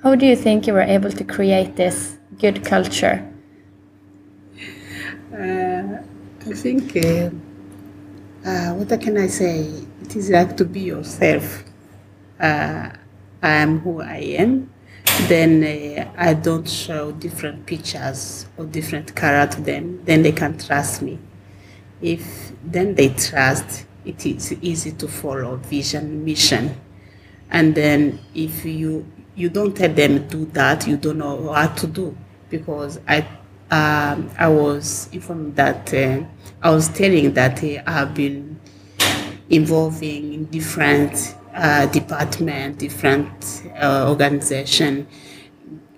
How 0.05 0.15
do 0.15 0.25
you 0.25 0.37
think 0.37 0.69
you 0.69 0.73
were 0.73 0.91
able 0.97 1.11
to 1.11 1.25
create 1.25 1.75
this 1.75 2.17
good 2.39 2.65
culture? 2.65 3.27
Uh, 5.35 5.99
I 6.47 6.53
think, 6.63 6.97
uh, 6.97 7.31
uh, 8.49 8.71
what 8.79 9.01
can 9.01 9.19
I 9.19 9.27
say? 9.27 9.67
It 10.03 10.15
is 10.15 10.31
like 10.31 10.57
to 10.59 10.65
be 10.65 10.83
yourself. 10.95 11.65
Uh, 12.39 12.91
I 13.43 13.53
am 13.65 13.81
who 13.81 14.01
I 14.01 14.19
am. 14.45 14.71
Then 15.29 15.63
uh, 15.63 16.11
I 16.17 16.35
don't 16.35 16.69
show 16.69 17.13
different 17.13 17.67
pictures 17.67 18.47
or 18.57 18.65
different 18.65 19.15
color 19.15 19.47
to 19.47 19.61
them. 19.61 20.05
Then 20.05 20.23
they 20.23 20.33
can 20.33 20.57
trust 20.59 21.03
me. 21.03 21.19
If 22.01 22.53
then 22.65 22.95
they 22.95 23.11
trust, 23.11 23.87
it 24.05 24.25
is 24.25 24.53
easy 24.63 24.93
to 24.93 25.09
follow 25.09 25.57
vision, 25.57 26.25
mission. 26.25 26.81
And 27.51 27.75
then 27.75 28.21
if 28.35 28.65
you 28.65 29.07
you 29.35 29.49
don't 29.49 29.77
tell 29.77 29.93
them 29.93 30.27
do 30.29 30.47
that, 30.47 30.87
you 30.87 30.97
don't 30.97 31.19
know 31.19 31.35
what 31.35 31.77
to 31.79 31.87
do 31.87 32.17
because 32.49 32.99
I 33.07 33.27
um, 33.71 34.31
I 34.37 34.49
was 34.49 35.09
informed 35.13 35.57
that 35.57 35.93
uh, 35.95 36.25
I 36.63 36.71
was 36.71 36.89
telling 36.89 37.33
that 37.35 37.63
uh, 37.63 37.83
I've 37.87 38.15
been 38.15 38.59
involving 39.49 40.35
in 40.35 40.45
different 40.47 41.37
uh, 41.55 41.87
department, 41.87 42.79
different 42.79 43.63
uh, 43.81 44.07
organization, 44.09 45.07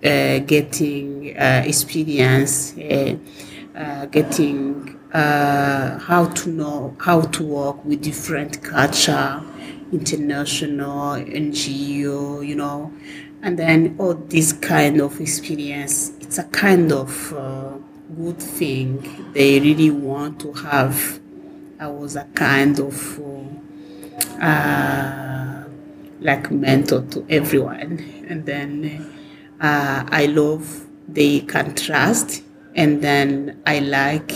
uh, 0.03 0.39
getting 0.39 1.33
uh, 1.37 1.63
experience, 1.65 2.77
uh, 2.77 3.15
uh, 3.75 4.05
getting 4.07 4.99
how 5.13 6.25
to 6.33 6.49
know 6.49 6.95
how 6.99 7.21
to 7.21 7.43
work 7.45 7.85
with 7.85 8.01
different 8.01 8.61
culture, 8.63 9.41
international 9.91 11.15
NGO, 11.15 12.45
you 12.45 12.55
know, 12.55 12.91
and 13.41 13.57
then 13.59 13.95
all 13.99 14.15
this 14.15 14.51
kind 14.53 14.99
of 14.99 15.21
experience. 15.21 16.11
It's 16.19 16.37
a 16.39 16.43
kind 16.45 16.91
of 16.91 17.29
good 18.17 18.39
thing 18.39 19.31
they 19.33 19.59
really 19.59 19.91
want 19.91 20.39
to 20.41 20.51
have. 20.53 21.19
I 21.79 21.87
was 21.87 22.15
a 22.15 22.25
kind 22.33 22.79
of 22.79 23.19
uh, 24.41 25.63
like 26.21 26.51
mentor 26.51 27.01
to 27.11 27.25
everyone, 27.29 27.99
and 28.29 28.45
then 28.45 29.13
uh, 29.59 30.05
I 30.09 30.25
love 30.27 30.87
they 31.07 31.41
can 31.41 31.75
trust, 31.75 32.43
and 32.75 33.01
then 33.01 33.61
I 33.65 33.79
like 33.79 34.31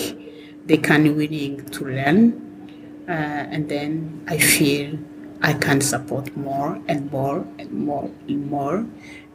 they 0.65 0.77
can 0.77 1.15
willing 1.15 1.65
to 1.69 1.86
learn, 1.86 3.05
uh, 3.07 3.12
and 3.12 3.69
then 3.69 4.24
I 4.27 4.38
feel 4.38 4.98
I 5.41 5.53
can 5.53 5.81
support 5.81 6.36
more 6.36 6.81
and 6.88 7.12
more 7.12 7.46
and 7.57 7.72
more 7.72 8.10
and 8.27 8.50
more, 8.50 8.86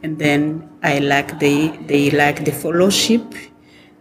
and 0.03 0.19
then 0.19 0.69
I 0.83 0.99
like 0.99 1.39
they 1.39 1.69
they 1.87 2.11
like 2.11 2.45
the 2.45 2.51
fellowship, 2.51 3.33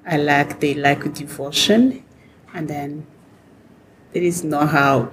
I 0.07 0.19
like 0.19 0.61
they 0.61 0.75
like 0.75 1.15
devotion, 1.15 2.05
and 2.53 2.69
then 2.69 3.07
there 4.13 4.23
is 4.23 4.45
no 4.45 4.67
how 4.67 5.13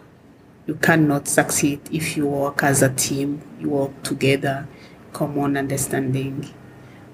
you 0.70 0.76
cannot 0.76 1.28
succeed 1.28 1.80
if 1.92 2.16
you 2.16 2.28
work 2.28 2.62
as 2.62 2.84
a 2.84 2.94
team, 2.94 3.42
you 3.60 3.70
work 3.72 4.04
together, 4.04 4.68
common 5.14 5.58
understanding. 5.58 6.48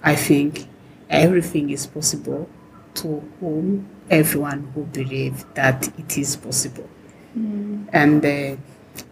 I 0.03 0.13
think 0.15 0.67
everything 1.09 1.69
is 1.69 1.87
possible 1.87 2.49
to 2.95 3.23
whom 3.39 3.87
everyone 4.09 4.69
who 4.75 4.83
believe 4.83 5.45
that 5.53 5.87
it 5.97 6.17
is 6.17 6.35
possible. 6.35 6.89
Mm. 7.37 7.87
And 7.93 8.25
uh, 8.25 8.57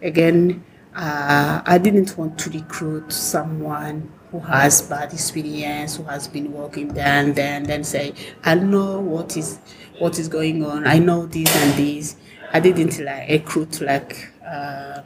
again, 0.02 0.62
uh, 0.94 1.62
I 1.64 1.78
didn't 1.78 2.18
want 2.18 2.38
to 2.40 2.50
recruit 2.50 3.14
someone 3.14 4.12
who 4.30 4.40
has 4.40 4.82
bad 4.82 5.14
experience, 5.14 5.96
who 5.96 6.02
has 6.02 6.28
been 6.28 6.52
working 6.52 6.88
there 6.88 7.06
and 7.06 7.34
then, 7.34 7.62
then 7.62 7.82
say, 7.82 8.12
I 8.44 8.56
know 8.56 9.00
what 9.00 9.38
is 9.38 9.58
what 9.98 10.18
is 10.18 10.28
going 10.28 10.62
on. 10.66 10.86
I 10.86 10.98
know 10.98 11.24
this 11.24 11.48
and 11.56 11.72
this. 11.78 12.16
I 12.52 12.60
didn't 12.60 13.00
like 13.00 13.30
recruit 13.30 13.80
like 13.80 14.33
uh, 14.46 15.02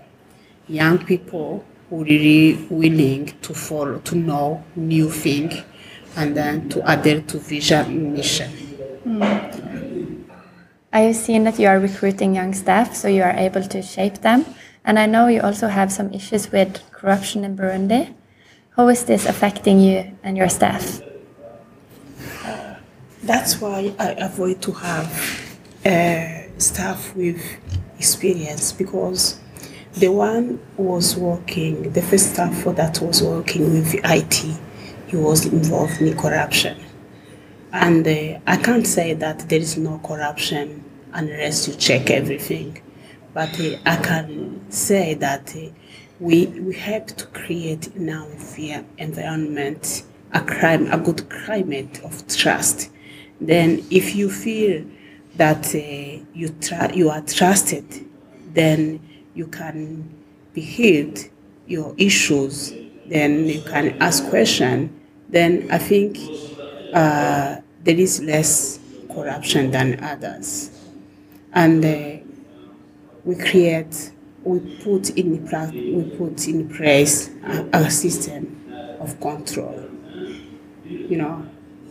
young 0.68 0.98
people 1.04 1.64
who 1.88 2.04
really 2.04 2.66
willing 2.70 3.32
to 3.42 3.54
follow, 3.54 3.98
to 4.00 4.14
know 4.14 4.64
new 4.76 5.10
thing, 5.10 5.64
and 6.16 6.36
then 6.36 6.68
to 6.68 6.90
adhere 6.90 7.22
to 7.22 7.38
vision 7.38 8.12
mission. 8.12 8.50
Mm. 9.06 10.24
I 10.92 11.00
have 11.00 11.16
seen 11.16 11.44
that 11.44 11.58
you 11.58 11.68
are 11.68 11.78
recruiting 11.78 12.34
young 12.34 12.54
staff, 12.54 12.94
so 12.94 13.08
you 13.08 13.22
are 13.22 13.36
able 13.36 13.62
to 13.62 13.82
shape 13.82 14.18
them. 14.22 14.44
And 14.84 14.98
I 14.98 15.06
know 15.06 15.28
you 15.28 15.42
also 15.42 15.68
have 15.68 15.92
some 15.92 16.12
issues 16.14 16.50
with 16.50 16.80
corruption 16.92 17.44
in 17.44 17.56
Burundi. 17.56 18.14
How 18.76 18.88
is 18.88 19.04
this 19.04 19.26
affecting 19.26 19.80
you 19.80 20.16
and 20.22 20.36
your 20.36 20.48
staff? 20.48 21.02
Uh, 22.44 22.76
that's 23.22 23.60
why 23.60 23.92
I 23.98 24.12
avoid 24.12 24.62
to 24.62 24.72
have 24.72 25.12
uh, 25.84 26.37
staff 26.58 27.14
with 27.14 27.40
experience 27.96 28.72
because 28.72 29.40
the 29.94 30.08
one 30.08 30.60
was 30.76 31.16
working, 31.16 31.92
the 31.92 32.02
first 32.02 32.34
staff 32.34 32.62
for 32.62 32.72
that 32.74 33.00
was 33.00 33.22
working 33.22 33.72
with 33.72 33.94
IT, 34.04 34.58
he 35.06 35.16
was 35.16 35.46
involved 35.46 36.00
in 36.00 36.16
corruption. 36.16 36.78
And 37.72 38.06
uh, 38.06 38.40
I 38.46 38.56
can't 38.56 38.86
say 38.86 39.14
that 39.14 39.48
there 39.48 39.58
is 39.60 39.76
no 39.76 39.98
corruption 39.98 40.84
unless 41.12 41.68
you 41.68 41.74
check 41.74 42.10
everything. 42.10 42.80
But 43.34 43.58
uh, 43.60 43.76
I 43.84 43.96
can 43.96 44.70
say 44.70 45.14
that 45.14 45.54
uh, 45.56 45.70
we, 46.20 46.46
we 46.46 46.74
have 46.76 47.06
to 47.06 47.26
create 47.26 47.88
in 47.94 48.10
our 48.10 48.28
environment 48.98 50.02
a 50.32 50.40
crime, 50.40 50.90
a 50.92 50.98
good 50.98 51.28
climate 51.28 52.00
of 52.04 52.26
trust. 52.28 52.90
Then 53.40 53.84
if 53.90 54.14
you 54.14 54.30
feel 54.30 54.84
that 55.38 55.74
uh, 55.74 55.78
you, 56.34 56.48
tr- 56.60 56.92
you 56.92 57.10
are 57.10 57.22
trusted, 57.22 57.84
then 58.52 59.00
you 59.34 59.46
can 59.46 60.14
be 60.52 60.62
heard 60.62 61.18
your 61.66 61.94
issues, 61.96 62.74
then 63.06 63.46
you 63.46 63.62
can 63.62 63.96
ask 64.02 64.28
questions, 64.28 64.90
then 65.28 65.68
I 65.70 65.78
think 65.78 66.18
uh, 66.92 67.56
there 67.84 67.96
is 67.96 68.20
less 68.20 68.80
corruption 69.12 69.70
than 69.70 70.02
others. 70.02 70.70
And 71.52 71.84
uh, 71.84 72.24
we 73.24 73.36
create, 73.36 74.12
we 74.42 74.58
put 74.82 75.10
in 75.10 75.44
the 75.44 75.72
we 75.94 76.16
put 76.16 76.48
in 76.48 76.68
place 76.68 77.30
a, 77.44 77.68
a 77.74 77.90
system 77.90 78.96
of 79.00 79.20
control, 79.20 79.88
you 80.84 81.16
know, 81.16 81.46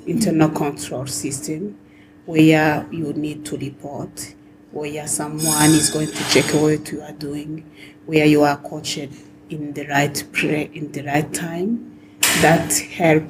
internal 0.06 0.50
control 0.50 1.06
system 1.06 1.78
where 2.28 2.86
you 2.92 3.14
need 3.14 3.46
to 3.46 3.58
report, 3.58 4.36
where 4.72 5.08
someone 5.08 5.72
is 5.72 5.90
going 5.90 6.12
to 6.12 6.24
check 6.30 6.54
what 6.54 6.92
you 6.92 7.02
are 7.02 7.14
doing, 7.14 7.64
where 8.06 8.26
you 8.26 8.44
are 8.44 8.58
coached 8.58 9.10
in 9.50 9.74
the 9.74 9.88
right 9.88 10.24
pre- 10.34 10.70
in 10.74 10.92
the 10.92 11.02
right 11.04 11.34
time. 11.34 12.00
That 12.42 12.72
help 12.78 13.24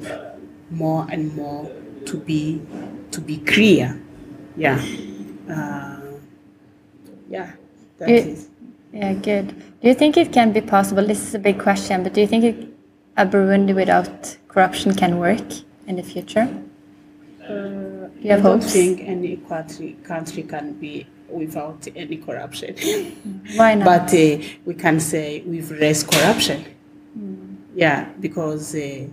more 0.70 1.06
and 1.10 1.34
more 1.34 1.70
to 2.06 2.16
be 2.18 2.60
to 3.12 3.20
be 3.20 3.38
clear. 3.38 4.02
Yeah, 4.56 4.82
uh, 5.48 6.00
yeah. 7.30 7.52
That 7.98 8.10
is. 8.10 8.50
Yeah, 8.92 9.12
good. 9.12 9.48
Do 9.80 9.88
you 9.88 9.94
think 9.94 10.16
it 10.16 10.32
can 10.32 10.52
be 10.52 10.60
possible? 10.60 11.06
This 11.06 11.22
is 11.22 11.34
a 11.34 11.38
big 11.38 11.60
question, 11.60 12.02
but 12.02 12.14
do 12.14 12.20
you 12.20 12.26
think 12.26 12.44
it, 12.44 12.68
a 13.16 13.24
Burundi 13.26 13.74
without 13.74 14.36
corruption 14.48 14.94
can 14.94 15.18
work 15.18 15.44
in 15.86 15.96
the 15.96 16.02
future? 16.02 16.48
Uh, 17.48 17.87
you 18.20 18.32
I 18.34 18.40
don't 18.40 18.62
think 18.62 19.00
any 19.00 19.36
country, 19.36 19.96
country 20.04 20.42
can 20.42 20.72
be 20.74 21.06
without 21.28 21.86
any 21.94 22.16
corruption. 22.16 22.74
Why 23.56 23.74
not? 23.74 23.84
But 23.84 24.14
uh, 24.14 24.44
we 24.64 24.74
can 24.74 25.00
say 25.00 25.42
we've 25.42 25.70
raised 25.70 26.10
corruption. 26.10 26.64
Mm. 27.18 27.56
Yeah, 27.74 28.08
because 28.20 28.74
uh, 28.74 29.06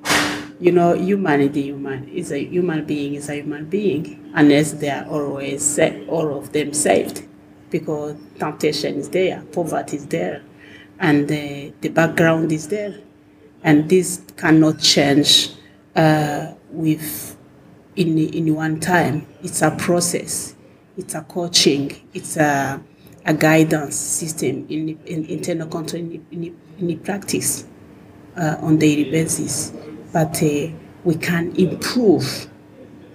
you 0.60 0.72
know, 0.72 0.94
humanity, 0.94 1.64
human 1.64 2.08
is 2.10 2.32
a 2.32 2.40
human 2.44 2.86
being 2.86 3.16
is 3.16 3.30
a 3.30 3.36
human 3.36 3.66
being, 3.66 4.32
unless 4.34 4.72
they 4.74 4.90
are 4.90 5.06
always 5.06 5.64
sa- 5.64 5.92
all 6.08 6.38
of 6.38 6.52
them 6.54 6.74
saved, 6.74 7.24
because 7.70 8.16
temptation 8.40 8.96
is 8.96 9.10
there, 9.10 9.42
poverty 9.52 9.98
is 9.98 10.06
there, 10.08 10.42
and 11.00 11.26
uh, 11.26 11.74
the 11.82 11.90
background 11.90 12.52
is 12.52 12.70
there, 12.70 12.96
and 13.64 13.90
this 13.90 14.22
cannot 14.38 14.80
change 14.80 15.52
uh, 15.96 16.54
with 16.72 17.35
in 17.96 18.18
in 18.18 18.56
one 18.56 18.80
time. 18.80 19.28
It's 19.44 19.62
a 19.62 19.72
process. 19.72 20.56
It's 20.98 21.16
a 21.16 21.22
coaching. 21.22 21.92
It's 22.14 22.38
a 22.38 22.82
a 23.26 23.34
guidance 23.34 23.96
system 23.96 24.68
in, 24.70 25.00
in 25.06 25.26
internal 25.26 25.68
control 25.68 26.00
in, 26.02 26.26
in, 26.32 26.56
in 26.78 27.00
practice 27.00 27.66
uh, 28.38 28.58
on 28.62 28.78
daily 28.78 29.10
basis. 29.10 29.74
But 30.14 30.42
uh, 30.44 30.68
we 31.04 31.16
can 31.16 31.56
improve 31.56 32.48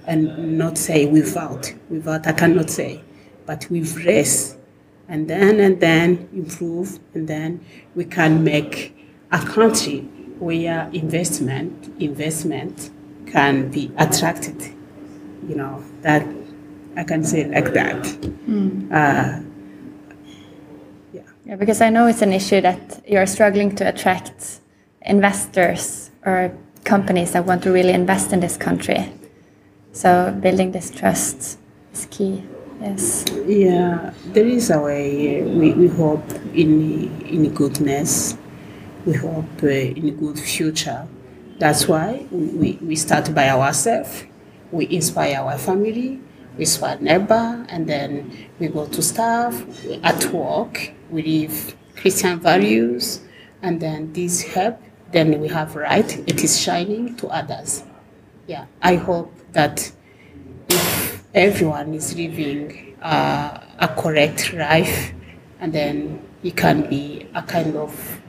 and 0.06 0.58
not 0.58 0.76
say 0.76 1.06
without. 1.06 1.72
Without, 1.88 2.26
I 2.26 2.32
cannot 2.32 2.70
say, 2.70 3.02
but 3.46 3.70
with 3.70 4.04
rest. 4.04 4.56
And 5.08 5.28
then 5.28 5.58
and 5.58 5.80
then 5.80 6.28
improve, 6.32 7.00
and 7.14 7.26
then 7.26 7.64
we 7.96 8.04
can 8.04 8.44
make 8.44 8.96
a 9.32 9.38
country 9.44 10.00
where 10.38 10.88
investment 10.92 11.92
investment 12.00 12.90
can 13.30 13.70
be 13.70 13.90
attracted. 13.96 14.60
You 15.48 15.56
know 15.56 15.82
that 16.02 16.26
I 16.96 17.04
can 17.04 17.24
say 17.24 17.46
like 17.46 17.72
that. 17.72 18.02
Mm. 18.48 18.90
Uh, 18.90 19.42
yeah. 21.12 21.22
yeah, 21.46 21.56
because 21.56 21.80
I 21.80 21.90
know 21.90 22.06
it's 22.06 22.22
an 22.22 22.32
issue 22.32 22.60
that 22.60 23.02
you're 23.08 23.26
struggling 23.26 23.74
to 23.76 23.88
attract 23.88 24.60
investors 25.02 26.10
or 26.26 26.52
companies 26.84 27.32
that 27.32 27.46
want 27.46 27.62
to 27.62 27.72
really 27.72 27.92
invest 27.92 28.32
in 28.32 28.40
this 28.40 28.56
country. 28.56 29.12
So 29.92 30.36
building 30.40 30.72
this 30.72 30.90
trust 30.90 31.58
is 31.92 32.06
key. 32.10 32.44
Yes. 32.80 33.24
Yeah, 33.46 34.12
there 34.26 34.46
is 34.46 34.70
a 34.70 34.80
way. 34.80 35.42
We, 35.42 35.72
we 35.74 35.88
hope 35.88 36.24
in 36.54 37.10
in 37.26 37.52
goodness. 37.52 38.36
We 39.04 39.14
hope 39.14 39.62
uh, 39.62 39.68
in 39.68 40.08
a 40.08 40.12
good 40.12 40.38
future. 40.38 41.06
That's 41.60 41.86
why 41.86 42.26
we, 42.30 42.78
we 42.82 42.96
start 42.96 43.34
by 43.34 43.50
ourselves. 43.50 44.24
We 44.72 44.88
inspire 44.88 45.36
our 45.36 45.58
family, 45.58 46.18
we 46.56 46.60
inspire 46.60 46.98
neighbor, 47.00 47.66
and 47.68 47.86
then 47.86 48.48
we 48.58 48.68
go 48.68 48.86
to 48.86 49.02
staff. 49.02 49.62
At 50.02 50.24
work, 50.32 50.92
we 51.10 51.22
live 51.22 51.76
Christian 51.96 52.40
values, 52.40 53.20
and 53.60 53.78
then 53.78 54.12
this 54.14 54.42
help 54.42 54.80
then 55.12 55.40
we 55.40 55.48
have 55.48 55.74
right, 55.74 56.18
it 56.28 56.42
is 56.44 56.60
shining 56.60 57.16
to 57.16 57.26
others. 57.28 57.82
Yeah, 58.46 58.66
I 58.80 58.94
hope 58.94 59.34
that 59.52 59.90
if 60.68 61.24
everyone 61.34 61.94
is 61.94 62.14
living 62.16 62.96
uh, 63.02 63.60
a 63.78 63.88
correct 63.88 64.52
life, 64.54 65.12
and 65.58 65.72
then 65.72 66.24
it 66.42 66.56
can 66.56 66.88
be 66.88 67.28
a 67.34 67.42
kind 67.42 67.76
of 67.76 68.20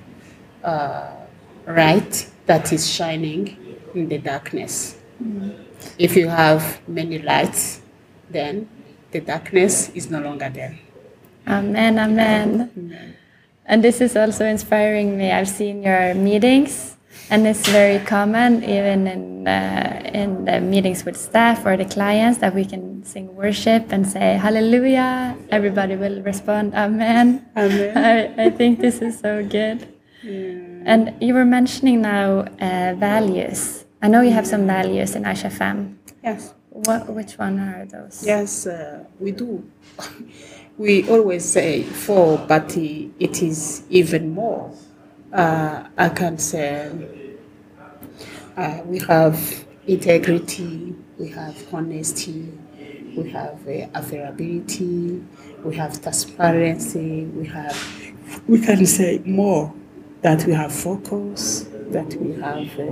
uh, 0.63 1.11
light 1.67 2.30
that 2.45 2.71
is 2.73 2.89
shining 2.89 3.57
in 3.93 4.07
the 4.07 4.17
darkness. 4.17 4.97
Mm. 5.21 5.65
If 5.97 6.15
you 6.15 6.27
have 6.27 6.81
many 6.87 7.19
lights, 7.19 7.81
then 8.29 8.69
the 9.11 9.19
darkness 9.19 9.89
is 9.89 10.09
no 10.09 10.19
longer 10.19 10.49
there. 10.49 10.79
Amen, 11.47 11.99
amen. 11.99 12.71
amen. 12.77 13.17
And 13.65 13.83
this 13.83 14.01
is 14.01 14.15
also 14.15 14.45
inspiring 14.45 15.17
me. 15.17 15.31
I've 15.31 15.49
seen 15.49 15.83
your 15.83 16.13
meetings, 16.13 16.97
and 17.29 17.47
it's 17.47 17.67
very 17.67 18.03
common, 18.05 18.63
even 18.63 19.07
in 19.07 19.47
uh, 19.47 20.11
in 20.13 20.45
the 20.45 20.61
meetings 20.61 21.05
with 21.05 21.17
staff 21.17 21.65
or 21.65 21.77
the 21.77 21.85
clients, 21.85 22.39
that 22.39 22.53
we 22.53 22.65
can 22.65 23.03
sing 23.03 23.33
worship 23.35 23.91
and 23.91 24.05
say 24.05 24.37
Hallelujah. 24.37 25.35
Everybody 25.49 25.95
will 25.95 26.21
respond, 26.21 26.73
Amen. 26.73 27.45
Amen. 27.55 27.97
I, 27.97 28.45
I 28.45 28.49
think 28.49 28.79
this 28.79 29.01
is 29.01 29.19
so 29.19 29.43
good. 29.43 29.87
Yeah. 30.23 30.70
And 30.85 31.13
you 31.21 31.33
were 31.33 31.45
mentioning 31.45 32.01
now 32.01 32.41
uh, 32.59 32.95
values. 32.97 33.85
I 34.01 34.07
know 34.07 34.21
you 34.21 34.31
have 34.31 34.47
some 34.47 34.65
values 34.65 35.15
in 35.15 35.23
ISHFM. 35.23 35.95
Yes. 36.23 36.53
What, 36.69 37.07
which 37.09 37.37
one 37.37 37.59
are 37.59 37.85
those? 37.85 38.25
Yes, 38.25 38.65
uh, 38.65 39.03
we 39.19 39.31
do. 39.31 39.69
we 40.77 41.07
always 41.09 41.45
say 41.45 41.83
four, 41.83 42.37
but 42.47 42.75
it 42.75 43.43
is 43.43 43.83
even 43.89 44.33
more. 44.33 44.73
Uh, 45.31 45.83
I 45.97 46.09
can 46.09 46.37
say 46.37 46.91
uh, 48.57 48.81
we 48.85 48.99
have 48.99 49.65
integrity, 49.85 50.95
we 51.17 51.29
have 51.29 51.55
honesty, 51.73 52.51
we 53.15 53.29
have 53.29 53.59
uh, 53.67 53.87
availability, 53.93 55.23
we 55.63 55.75
have 55.75 56.01
transparency, 56.01 57.25
we 57.25 57.45
have, 57.47 57.77
we 58.47 58.59
can 58.59 58.85
say 58.85 59.19
more 59.25 59.73
that 60.21 60.45
we 60.45 60.53
have 60.53 60.71
focus, 60.73 61.65
that 61.89 62.13
we 62.15 62.33
have, 62.39 62.79
uh, 62.79 62.85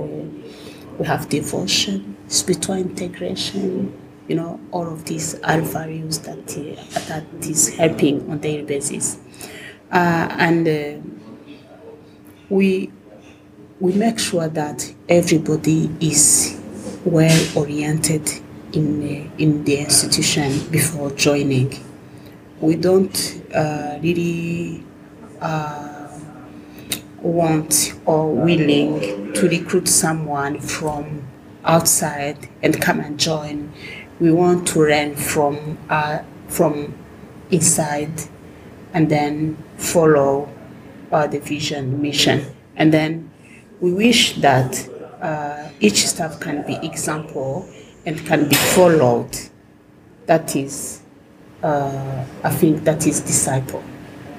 we 0.98 1.06
have 1.06 1.28
devotion, 1.28 2.16
spiritual 2.28 2.76
integration, 2.76 3.96
you 4.28 4.36
know, 4.36 4.60
all 4.70 4.86
of 4.86 5.04
these 5.06 5.40
are 5.42 5.60
values 5.60 6.18
that 6.20 6.38
uh, 6.38 6.98
that 7.08 7.24
is 7.40 7.74
helping 7.76 8.30
on 8.30 8.38
daily 8.38 8.62
basis, 8.62 9.18
uh, 9.90 10.28
and 10.38 10.68
uh, 10.68 11.00
we 12.48 12.92
we 13.80 13.92
make 13.92 14.18
sure 14.18 14.46
that 14.48 14.92
everybody 15.08 15.90
is 16.00 16.60
well 17.04 17.46
oriented 17.56 18.28
in 18.72 19.02
uh, 19.02 19.30
in 19.38 19.64
the 19.64 19.78
institution 19.78 20.60
before 20.70 21.10
joining. 21.12 21.74
We 22.60 22.76
don't 22.76 23.42
uh, 23.54 23.98
really 24.02 24.84
want 27.20 27.94
or 28.06 28.34
willing 28.34 29.32
to 29.34 29.48
recruit 29.48 29.88
someone 29.88 30.60
from 30.60 31.26
outside 31.64 32.48
and 32.62 32.80
come 32.80 33.00
and 33.00 33.18
join. 33.18 33.72
We 34.18 34.32
want 34.32 34.68
to 34.68 34.80
learn 34.80 35.16
from 35.16 35.78
uh, 35.88 36.22
from 36.48 36.94
inside 37.50 38.12
and 38.92 39.10
then 39.10 39.56
follow 39.76 40.48
uh, 41.12 41.26
the 41.26 41.40
vision 41.40 42.00
mission. 42.00 42.44
And 42.76 42.92
then 42.92 43.30
we 43.80 43.92
wish 43.92 44.34
that 44.40 44.88
uh, 45.20 45.68
each 45.80 46.06
staff 46.06 46.40
can 46.40 46.66
be 46.66 46.74
example 46.86 47.68
and 48.06 48.18
can 48.26 48.48
be 48.48 48.56
followed. 48.56 49.36
That 50.26 50.54
is 50.56 51.00
uh, 51.62 52.24
i 52.42 52.50
think 52.50 52.84
that 52.84 53.06
is 53.06 53.20
disciple. 53.20 53.82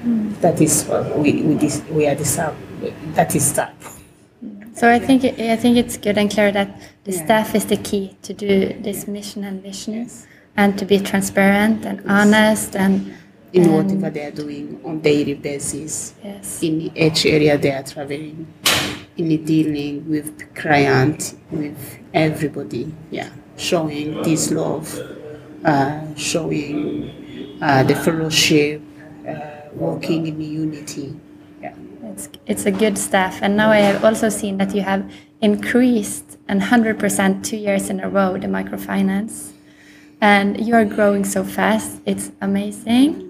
Mm. 0.04 0.40
that 0.40 0.60
is 0.60 0.88
we, 1.14 1.42
we, 1.42 1.70
we 1.92 2.06
are 2.08 2.14
disciple 2.16 2.56
that 3.14 3.34
is 3.34 3.48
disciple 3.48 4.02
so 4.74 4.90
I 4.90 4.98
think 4.98 5.24
I 5.24 5.56
think 5.56 5.76
it's 5.76 5.96
good 5.96 6.16
and 6.16 6.30
clear 6.30 6.50
that 6.50 6.80
the 7.04 7.12
yeah. 7.12 7.24
staff 7.24 7.54
is 7.54 7.66
the 7.66 7.76
key 7.76 8.16
to 8.22 8.32
do 8.32 8.74
this 8.80 9.06
mission 9.06 9.44
and 9.44 9.62
vision, 9.62 9.94
yes. 9.94 10.26
and 10.56 10.78
to 10.78 10.84
be 10.86 10.98
transparent 10.98 11.84
and 11.84 11.98
yes. 11.98 12.06
honest 12.08 12.76
and 12.76 13.14
in 13.52 13.64
and 13.64 13.74
whatever 13.74 14.10
they 14.10 14.24
are 14.24 14.30
doing 14.30 14.80
on 14.84 15.00
daily 15.00 15.34
basis. 15.34 16.14
Yes. 16.24 16.62
In 16.62 16.96
each 16.96 17.26
area 17.26 17.58
they 17.58 17.70
are 17.70 17.82
traveling, 17.82 18.46
in 19.18 19.44
dealing 19.44 20.08
with 20.08 20.54
client, 20.54 21.34
with 21.50 21.98
everybody. 22.14 22.92
Yeah, 23.10 23.28
showing 23.56 24.22
this 24.22 24.50
love, 24.50 24.88
uh, 25.64 26.14
showing 26.16 27.58
uh, 27.60 27.82
the 27.82 27.94
fellowship, 27.94 28.80
uh, 29.28 29.68
working 29.74 30.26
in 30.26 30.40
unity. 30.40 31.14
It's, 32.12 32.28
it's 32.46 32.66
a 32.66 32.70
good 32.70 32.98
staff. 32.98 33.40
And 33.40 33.56
now 33.56 33.70
I 33.70 33.78
have 33.78 34.04
also 34.04 34.28
seen 34.28 34.58
that 34.58 34.74
you 34.74 34.82
have 34.82 35.10
increased 35.40 36.36
and 36.46 36.60
100% 36.60 37.42
two 37.42 37.56
years 37.56 37.88
in 37.88 38.00
a 38.00 38.08
row 38.08 38.36
the 38.36 38.46
microfinance. 38.46 39.52
And 40.20 40.64
you 40.64 40.74
are 40.74 40.84
growing 40.84 41.24
so 41.24 41.42
fast. 41.42 42.00
It's 42.04 42.30
amazing. 42.40 43.28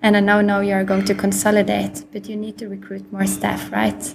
And 0.00 0.16
I 0.16 0.20
now 0.20 0.40
know 0.40 0.58
now 0.58 0.60
you 0.60 0.74
are 0.74 0.84
going 0.84 1.04
to 1.06 1.14
consolidate, 1.14 2.04
but 2.12 2.28
you 2.28 2.36
need 2.36 2.56
to 2.58 2.68
recruit 2.68 3.12
more 3.12 3.26
staff, 3.26 3.70
right? 3.72 4.14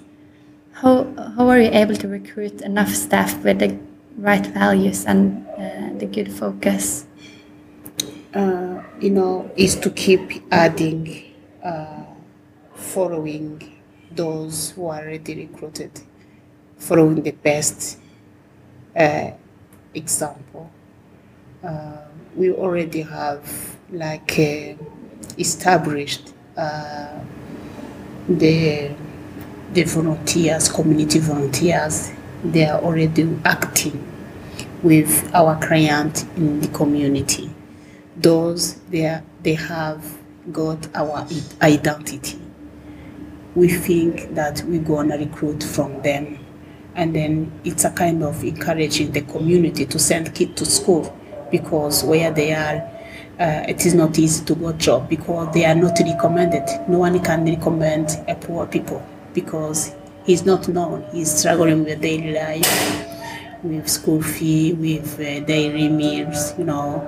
How, 0.72 1.04
how 1.36 1.50
are 1.50 1.60
you 1.60 1.70
able 1.72 1.96
to 1.96 2.08
recruit 2.08 2.62
enough 2.62 2.90
staff 2.90 3.44
with 3.44 3.60
the 3.60 3.78
right 4.18 4.46
values 4.46 5.06
and 5.06 5.46
uh, 5.50 6.00
the 6.00 6.06
good 6.06 6.32
focus? 6.32 7.06
Uh, 8.34 8.82
you 9.00 9.10
know, 9.10 9.52
is 9.56 9.76
to 9.76 9.90
keep 9.90 10.42
adding, 10.52 11.32
uh, 11.64 12.04
following 12.74 13.75
those 14.16 14.72
who 14.72 14.88
are 14.88 15.02
already 15.02 15.48
recruited, 15.48 15.92
following 16.78 17.22
the 17.22 17.32
best 17.32 18.00
uh, 18.96 19.32
example. 19.94 20.72
Uh, 21.64 21.98
we 22.36 22.52
already 22.52 23.02
have 23.02 23.78
like 23.92 24.40
uh, 24.40 24.74
established 25.38 26.34
uh, 26.58 27.20
the 28.28 28.92
the 29.74 29.84
volunteers, 29.84 30.70
community 30.70 31.20
volunteers. 31.20 32.12
They 32.44 32.66
are 32.66 32.80
already 32.82 33.28
acting 33.44 34.06
with 34.84 35.32
our 35.34 35.60
client 35.60 36.26
in 36.38 36.62
the 36.62 36.68
community. 36.70 37.50
Those 38.16 38.76
they 38.90 39.06
are, 39.08 39.24
they 39.42 39.56
have 39.56 40.06
got 40.52 40.88
our 40.96 41.28
identity 41.62 42.45
we 43.56 43.70
think 43.70 44.36
that 44.36 44.62
we're 44.68 44.82
going 44.82 45.10
to 45.10 45.18
recruit 45.18 45.64
from 45.64 46.02
them 46.02 46.46
and 46.96 47.16
then 47.16 47.52
it's 47.64 47.84
a 47.84 47.92
kind 47.92 48.24
of 48.24 48.44
encouraging 48.44 49.12
the 49.12 49.22
community 49.22 49.86
to 49.86 50.00
send 50.00 50.34
kids 50.34 50.56
to 50.56 50.66
school 50.66 51.18
because 51.52 52.04
where 52.04 52.32
they 52.32 52.54
are, 52.54 52.78
uh, 53.40 53.66
it 53.68 53.86
is 53.86 53.94
not 53.94 54.18
easy 54.18 54.44
to 54.46 54.56
get 54.56 54.78
job 54.78 55.10
because 55.10 55.54
they 55.54 55.66
are 55.66 55.76
not 55.76 55.98
recommended. 56.00 56.64
No 56.88 57.00
one 57.00 57.22
can 57.22 57.46
recommend 57.46 58.10
a 58.28 58.36
poor 58.36 58.66
people 58.66 59.06
because 59.34 59.94
he's 60.26 60.46
not 60.46 60.68
known. 60.70 61.06
He's 61.12 61.32
struggling 61.38 61.84
with 61.84 62.02
daily 62.02 62.34
life, 62.34 63.62
with 63.64 63.90
school 63.90 64.22
fee, 64.22 64.74
with 64.74 65.20
uh, 65.20 65.42
daily 65.42 65.90
meals, 65.90 66.58
you 66.58 66.64
know, 66.64 67.02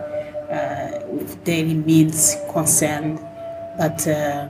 uh, 0.52 1.06
with 1.08 1.42
daily 1.46 1.76
meals 1.76 2.36
concern. 2.52 3.16
But 3.78 4.06
uh, 4.06 4.50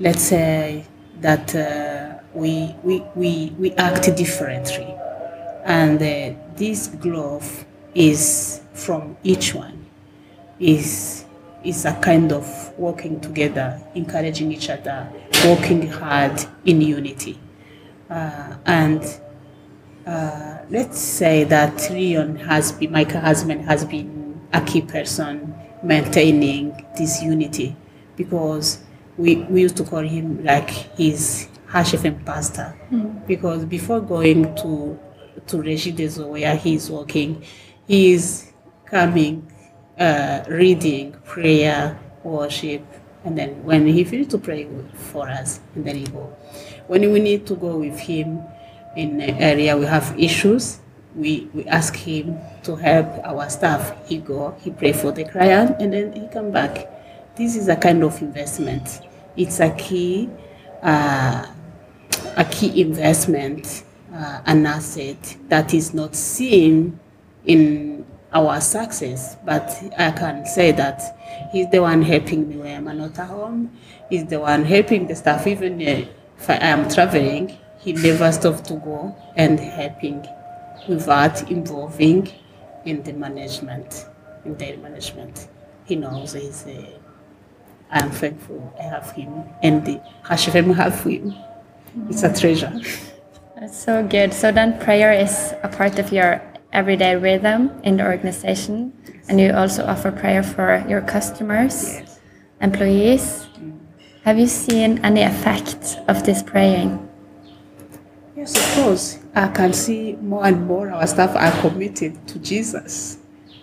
let's 0.00 0.22
say 0.22 0.84
that 1.20 1.54
uh, 1.54 2.18
we, 2.34 2.74
we, 2.82 3.02
we, 3.14 3.52
we 3.58 3.72
act 3.72 4.14
differently. 4.16 4.94
And 5.64 6.00
uh, 6.00 6.38
this 6.54 6.88
glove 6.88 7.64
is 7.94 8.60
from 8.74 9.16
each 9.22 9.54
one, 9.54 9.86
is, 10.60 11.24
is 11.64 11.84
a 11.84 11.94
kind 12.00 12.32
of 12.32 12.72
working 12.78 13.20
together, 13.20 13.80
encouraging 13.94 14.52
each 14.52 14.68
other, 14.68 15.08
working 15.44 15.88
hard 15.88 16.44
in 16.64 16.80
unity. 16.80 17.40
Uh, 18.08 18.56
and 18.66 19.02
uh, 20.06 20.58
let's 20.70 20.98
say 20.98 21.44
that 21.44 21.90
Leon 21.90 22.36
has 22.36 22.72
been, 22.72 22.92
my 22.92 23.02
husband 23.02 23.62
has 23.62 23.84
been 23.84 24.40
a 24.52 24.60
key 24.60 24.82
person 24.82 25.54
maintaining 25.82 26.84
this 26.96 27.22
unity 27.22 27.76
because 28.16 28.82
we, 29.16 29.36
we 29.44 29.62
used 29.62 29.76
to 29.76 29.84
call 29.84 30.00
him 30.00 30.44
like 30.44 30.70
his 30.70 31.48
ISHFM 31.68 32.24
pastor 32.24 32.76
mm. 32.90 33.26
because 33.26 33.64
before 33.64 34.00
going 34.00 34.54
to 34.56 34.98
to 35.46 35.56
Regideso 35.58 36.28
where 36.28 36.56
he's 36.56 36.90
working, 36.90 37.44
he's 37.86 38.52
coming, 38.84 39.50
uh, 39.98 40.44
reading, 40.48 41.12
prayer, 41.24 41.98
worship, 42.22 42.82
and 43.24 43.36
then 43.36 43.62
when 43.64 43.86
he 43.86 44.04
finished 44.04 44.30
to 44.30 44.38
pray 44.38 44.68
for 44.94 45.28
us, 45.28 45.60
and 45.74 45.84
then 45.84 45.96
he 45.96 46.04
go. 46.04 46.34
When 46.86 47.12
we 47.12 47.20
need 47.20 47.46
to 47.46 47.56
go 47.56 47.76
with 47.78 47.98
him 47.98 48.40
in 48.96 49.20
an 49.20 49.36
area 49.38 49.76
we 49.76 49.86
have 49.86 50.14
issues, 50.18 50.80
we, 51.14 51.48
we 51.52 51.64
ask 51.66 51.94
him 51.94 52.38
to 52.62 52.76
help 52.76 53.06
our 53.24 53.48
staff. 53.50 53.96
He 54.06 54.18
go, 54.18 54.54
he 54.60 54.70
pray 54.70 54.92
for 54.92 55.12
the 55.12 55.24
client, 55.24 55.76
and 55.80 55.92
then 55.92 56.12
he 56.12 56.28
come 56.28 56.50
back. 56.50 56.88
This 57.36 57.56
is 57.56 57.68
a 57.68 57.76
kind 57.76 58.02
of 58.02 58.20
investment. 58.22 59.00
It's 59.36 59.60
a 59.60 59.70
key, 59.70 60.30
uh, 60.82 61.46
a 62.36 62.44
key 62.44 62.80
investment, 62.80 63.84
uh, 64.12 64.40
an 64.46 64.66
asset 64.66 65.36
that 65.48 65.74
is 65.74 65.92
not 65.92 66.14
seen 66.14 66.98
in 67.44 68.06
our 68.32 68.60
success. 68.60 69.36
But 69.44 69.70
I 69.98 70.10
can 70.12 70.46
say 70.46 70.72
that 70.72 71.48
he's 71.52 71.70
the 71.70 71.80
one 71.80 72.02
helping 72.02 72.48
me 72.48 72.56
when 72.56 72.88
I'm 72.88 72.98
not 72.98 73.18
at 73.18 73.28
home. 73.28 73.76
He's 74.08 74.24
the 74.26 74.40
one 74.40 74.64
helping 74.64 75.06
the 75.06 75.16
staff. 75.16 75.46
Even 75.46 75.80
uh, 75.80 76.06
if 76.38 76.50
I 76.50 76.54
am 76.54 76.88
traveling, 76.88 77.58
he 77.78 77.92
never 77.92 78.32
stops 78.32 78.62
to 78.68 78.74
go 78.74 79.16
and 79.36 79.58
helping 79.60 80.26
without 80.88 81.50
involving 81.50 82.28
in 82.84 83.02
the 83.02 83.12
management, 83.12 84.06
in 84.44 84.56
their 84.56 84.76
management. 84.78 85.48
He 85.84 85.96
knows 85.96 86.32
he's 86.32 86.66
a 86.66 86.98
I 87.90 88.02
am 88.02 88.10
thankful 88.10 88.74
I 88.78 88.82
have 88.82 89.12
him, 89.12 89.44
and 89.62 89.84
the 89.84 90.00
Hashem 90.24 90.72
have 90.74 91.02
him. 91.04 91.34
It's 92.08 92.22
a 92.22 92.32
treasure. 92.32 92.72
That's 93.58 93.76
so 93.76 94.06
good. 94.06 94.34
So 94.34 94.52
then 94.52 94.78
prayer 94.80 95.12
is 95.12 95.54
a 95.62 95.68
part 95.68 95.98
of 95.98 96.12
your 96.12 96.42
everyday 96.72 97.16
rhythm 97.16 97.70
in 97.84 97.96
the 97.96 98.04
organization, 98.04 98.92
yes. 99.06 99.28
and 99.28 99.40
you 99.40 99.52
also 99.52 99.86
offer 99.86 100.12
prayer 100.12 100.42
for 100.42 100.84
your 100.88 101.00
customers, 101.00 101.84
yes. 101.84 102.20
employees. 102.60 103.46
Mm. 103.58 103.78
Have 104.24 104.38
you 104.38 104.46
seen 104.46 104.98
any 105.04 105.22
effect 105.22 105.98
of 106.08 106.24
this 106.24 106.42
praying? 106.42 107.08
Yes, 108.36 108.56
of 108.56 108.84
course. 108.84 109.18
I 109.34 109.48
can 109.48 109.72
see 109.72 110.16
more 110.20 110.44
and 110.44 110.66
more 110.66 110.90
our 110.90 111.06
staff 111.06 111.34
are 111.36 111.52
committed 111.62 112.26
to 112.28 112.38
Jesus. 112.38 113.18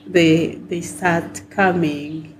They 0.07 0.55
they 0.55 0.81
start 0.81 1.41
coming. 1.49 2.36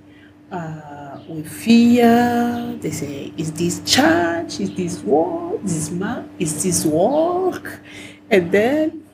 Uh, 0.50 0.80
with 1.28 1.48
fear. 1.48 2.76
They 2.80 2.90
say, 2.90 3.32
is 3.36 3.52
this 3.52 3.80
church? 3.84 4.60
Is 4.60 4.74
this 4.74 5.02
work? 5.02 5.60
Is 5.64 5.74
this, 5.74 5.90
ma- 5.90 6.24
is 6.38 6.62
this 6.62 6.84
work? 6.84 7.80
And 8.30 8.50
then 8.50 9.04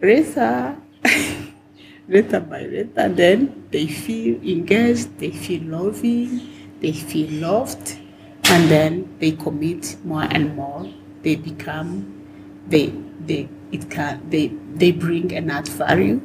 later, 0.00 0.76
later 2.08 2.40
by 2.40 2.62
later, 2.62 3.08
then 3.08 3.68
they 3.70 3.86
feel 3.86 4.36
engaged, 4.42 5.18
they 5.18 5.30
feel 5.30 5.62
loving, 5.64 6.40
they 6.80 6.92
feel 6.92 7.30
loved, 7.40 7.98
and 8.44 8.70
then 8.70 9.16
they 9.20 9.32
commit 9.32 9.96
more 10.04 10.24
and 10.24 10.56
more. 10.56 10.88
They 11.22 11.36
become, 11.36 12.26
they, 12.66 12.92
they, 13.26 13.48
it 13.72 13.90
can, 13.90 14.28
they, 14.30 14.48
they 14.74 14.90
bring 14.92 15.32
an 15.34 15.50
add 15.50 15.68
value, 15.68 16.20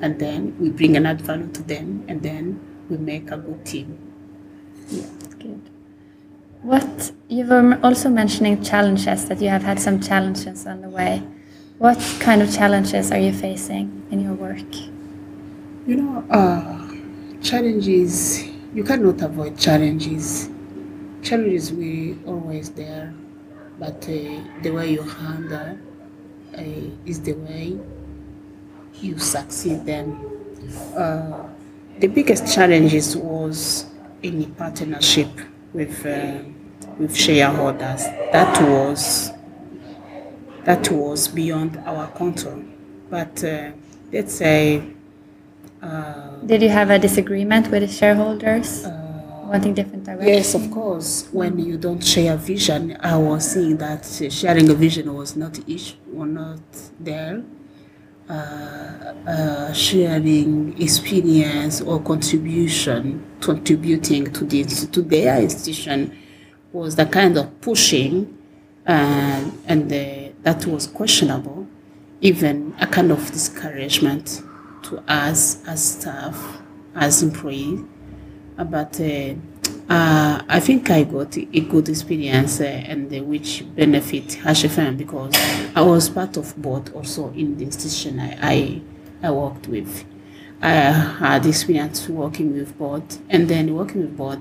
and 0.00 0.18
then 0.18 0.56
we 0.58 0.70
bring 0.70 0.96
an 0.96 1.06
add 1.06 1.20
value 1.20 1.50
to 1.52 1.62
them, 1.62 2.04
and 2.08 2.22
then 2.22 2.60
we 2.88 2.96
make 2.96 3.30
a 3.30 3.36
good 3.36 3.64
team. 3.64 4.05
Yeah, 4.90 5.06
good. 5.38 5.60
What 6.62 7.12
you 7.28 7.46
were 7.46 7.78
also 7.82 8.08
mentioning 8.10 8.62
challenges 8.62 9.26
that 9.28 9.40
you 9.40 9.48
have 9.48 9.62
had 9.62 9.80
some 9.80 10.00
challenges 10.00 10.66
on 10.66 10.80
the 10.82 10.88
way. 10.88 11.22
What 11.78 11.98
kind 12.20 12.42
of 12.42 12.52
challenges 12.52 13.12
are 13.12 13.18
you 13.18 13.32
facing 13.32 14.06
in 14.10 14.20
your 14.20 14.34
work? 14.34 14.74
You 15.86 15.96
know, 15.96 16.24
uh, 16.30 16.90
challenges. 17.42 18.44
You 18.74 18.84
cannot 18.84 19.22
avoid 19.22 19.58
challenges. 19.58 20.48
Challenges 21.22 21.72
will 21.72 22.16
always 22.26 22.70
there, 22.70 23.14
but 23.78 24.02
uh, 24.08 24.42
the 24.62 24.70
way 24.70 24.92
you 24.92 25.02
handle 25.02 25.78
uh, 26.56 26.62
is 27.06 27.20
the 27.22 27.34
way 27.34 27.78
you 29.00 29.18
succeed. 29.18 29.84
Then, 29.84 30.18
uh, 30.96 31.48
the 31.98 32.06
biggest 32.08 32.52
challenges 32.52 33.16
was 33.16 33.86
any 34.22 34.46
partnership 34.46 35.28
with 35.72 36.04
uh, 36.06 36.38
with 36.98 37.16
shareholders. 37.16 38.04
That 38.32 38.60
was 38.62 39.30
that 40.64 40.90
was 40.90 41.28
beyond 41.28 41.76
our 41.86 42.08
control. 42.08 42.62
But 43.10 43.42
uh, 43.44 43.70
let's 44.12 44.34
say. 44.34 44.82
Uh, 45.82 46.36
Did 46.44 46.62
you 46.62 46.68
have 46.70 46.90
a 46.90 46.98
disagreement 46.98 47.70
with 47.70 47.82
the 47.82 47.88
shareholders? 47.88 48.84
Uh, 48.84 49.06
wanting 49.46 49.74
different 49.74 50.04
directions? 50.04 50.28
Yes, 50.28 50.54
of 50.54 50.70
course. 50.70 51.28
When 51.30 51.58
you 51.58 51.76
don't 51.76 52.02
share 52.02 52.34
a 52.34 52.36
vision, 52.36 52.96
I 53.00 53.16
was 53.16 53.52
seeing 53.52 53.76
that 53.76 54.04
sharing 54.30 54.68
a 54.70 54.74
vision 54.74 55.14
was 55.14 55.36
not 55.36 55.58
issue, 55.68 55.96
was 56.12 56.28
not 56.28 56.60
there. 56.98 57.42
Uh, 58.28 59.14
uh, 59.28 59.72
sharing 59.72 60.80
experience 60.82 61.80
or 61.80 62.00
contribution, 62.00 63.24
contributing 63.40 64.32
to 64.32 64.44
the 64.44 64.64
to 64.64 65.00
their 65.00 65.40
institution 65.40 66.16
was 66.72 66.96
the 66.96 67.06
kind 67.06 67.36
of 67.36 67.60
pushing, 67.60 68.36
uh, 68.84 69.48
and 69.68 69.88
the, 69.88 70.32
that 70.42 70.66
was 70.66 70.88
questionable, 70.88 71.68
even 72.20 72.74
a 72.80 72.86
kind 72.88 73.12
of 73.12 73.24
discouragement 73.30 74.42
to 74.82 74.98
us 75.06 75.64
as 75.68 75.84
staff, 75.84 76.60
as 76.96 77.22
employees. 77.22 77.80
But 78.56 78.98
uh, 79.88 80.42
I 80.48 80.60
think 80.60 80.90
I 80.90 81.04
got 81.04 81.36
a 81.36 81.60
good 81.60 81.88
experience 81.88 82.60
uh, 82.60 82.64
and 82.64 83.12
uh, 83.12 83.22
which 83.22 83.64
benefit 83.74 84.24
HFM 84.42 84.96
because 84.96 85.32
I 85.74 85.80
was 85.82 86.08
part 86.08 86.36
of 86.36 86.56
board 86.60 86.92
also 86.94 87.30
in 87.32 87.56
the 87.56 87.64
institution 87.64 88.18
I, 88.20 88.38
I, 88.42 88.82
I 89.22 89.30
worked 89.30 89.68
with. 89.68 90.04
I 90.62 90.70
had 90.70 91.46
experience 91.46 92.08
working 92.08 92.54
with 92.54 92.76
board 92.78 93.04
and 93.28 93.48
then 93.48 93.74
working 93.74 94.00
with 94.02 94.16
board 94.16 94.40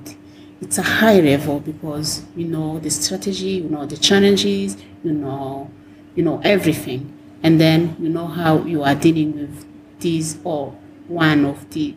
it's 0.62 0.78
a 0.78 0.84
high 0.84 1.20
level 1.20 1.60
because 1.60 2.24
you 2.36 2.46
know 2.48 2.80
the 2.80 2.90
strategy, 2.90 3.50
you 3.62 3.70
know 3.70 3.86
the 3.86 3.98
challenges, 3.98 4.78
you 5.04 5.12
know 5.12 5.70
you 6.16 6.24
know 6.24 6.42
everything. 6.44 7.12
And 7.44 7.60
then 7.60 7.96
you 8.00 8.10
know 8.10 8.28
how 8.28 8.64
you 8.64 8.84
are 8.84 8.96
dealing 8.96 9.34
with 9.40 9.66
these 10.00 10.38
or 10.44 10.72
one 11.08 11.46
of 11.46 11.70
the 11.72 11.96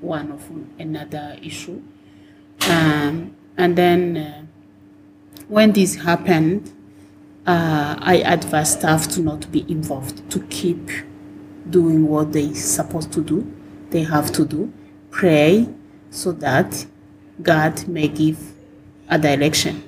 one 0.00 0.32
of 0.32 0.50
another 0.78 1.38
issue 1.42 1.80
um, 2.68 3.34
and 3.56 3.76
then 3.76 4.16
uh, 4.16 4.42
when 5.48 5.72
this 5.72 5.96
happened, 5.96 6.72
uh, 7.46 7.96
I 7.98 8.16
advised 8.24 8.78
staff 8.78 9.08
to 9.08 9.20
not 9.20 9.50
be 9.50 9.64
involved, 9.70 10.30
to 10.30 10.40
keep 10.46 10.90
doing 11.68 12.08
what 12.08 12.32
they're 12.32 12.54
supposed 12.54 13.12
to 13.12 13.22
do, 13.22 13.52
they 13.90 14.02
have 14.02 14.32
to 14.32 14.44
do, 14.44 14.72
pray 15.10 15.68
so 16.10 16.32
that 16.32 16.86
God 17.42 17.86
may 17.88 18.08
give 18.08 18.38
a 19.08 19.18
direction. 19.18 19.82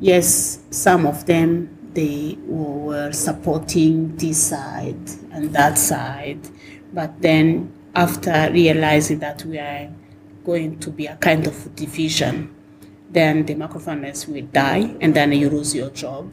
Yes, 0.00 0.60
some 0.70 1.06
of 1.06 1.26
them 1.26 1.76
they 1.94 2.38
were 2.46 3.10
supporting 3.12 4.14
this 4.16 4.40
side 4.50 5.10
and 5.32 5.52
that 5.52 5.78
side. 5.78 6.38
But 6.92 7.20
then, 7.20 7.72
after 7.94 8.50
realizing 8.52 9.18
that 9.20 9.44
we 9.44 9.58
are 9.58 9.90
going 10.48 10.78
to 10.80 10.90
be 10.90 11.04
a 11.06 11.16
kind 11.16 11.46
of 11.46 11.76
division, 11.76 12.48
then 13.10 13.44
the 13.44 13.54
microfinance 13.54 14.26
will 14.26 14.46
die 14.46 14.96
and 15.02 15.14
then 15.14 15.30
you 15.32 15.50
lose 15.50 15.74
your 15.74 15.90
job. 15.90 16.32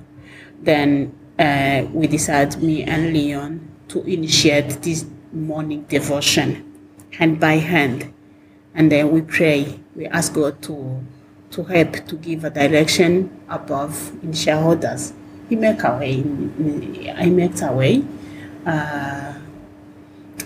Then 0.62 1.13
uh, 1.38 1.84
we 1.91 2.08
decided, 2.08 2.63
me 2.63 2.84
and 2.84 3.12
Leon, 3.12 3.60
to 3.89 4.01
initiate 4.04 4.69
this 4.82 5.06
morning 5.34 5.84
devotion 5.84 6.49
hand 7.12 7.41
by 7.41 7.56
hand. 7.56 8.13
And 8.73 8.89
then 8.89 9.12
we 9.12 9.21
pray, 9.21 9.80
we 9.95 10.06
ask 10.08 10.34
God 10.34 10.62
to, 10.63 11.04
to 11.51 11.63
help 11.63 12.08
to 12.08 12.15
give 12.15 12.45
a 12.45 12.49
direction 12.49 13.41
above 13.49 14.12
in 14.23 14.32
shareholders. 14.32 15.12
He 15.49 15.58
make 15.58 15.84
a 15.84 15.97
way, 15.97 16.23
I 17.17 17.30
make 17.30 17.62
a 17.62 17.71
way. 17.73 18.04
Uh, 18.65 19.34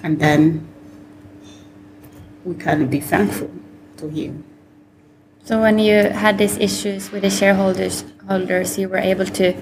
and 0.03 0.19
then 0.19 0.68
we 2.49 2.55
can 2.55 2.87
be 2.87 2.99
thankful 2.99 3.51
to 3.97 4.09
Him. 4.09 4.43
So 5.43 5.61
when 5.61 5.77
you 5.77 6.09
had 6.25 6.37
these 6.37 6.57
issues 6.57 7.11
with 7.11 7.21
the 7.21 7.29
shareholders, 7.29 8.03
holders, 8.27 8.77
you 8.77 8.89
were 8.89 9.03
able 9.13 9.25
to 9.41 9.53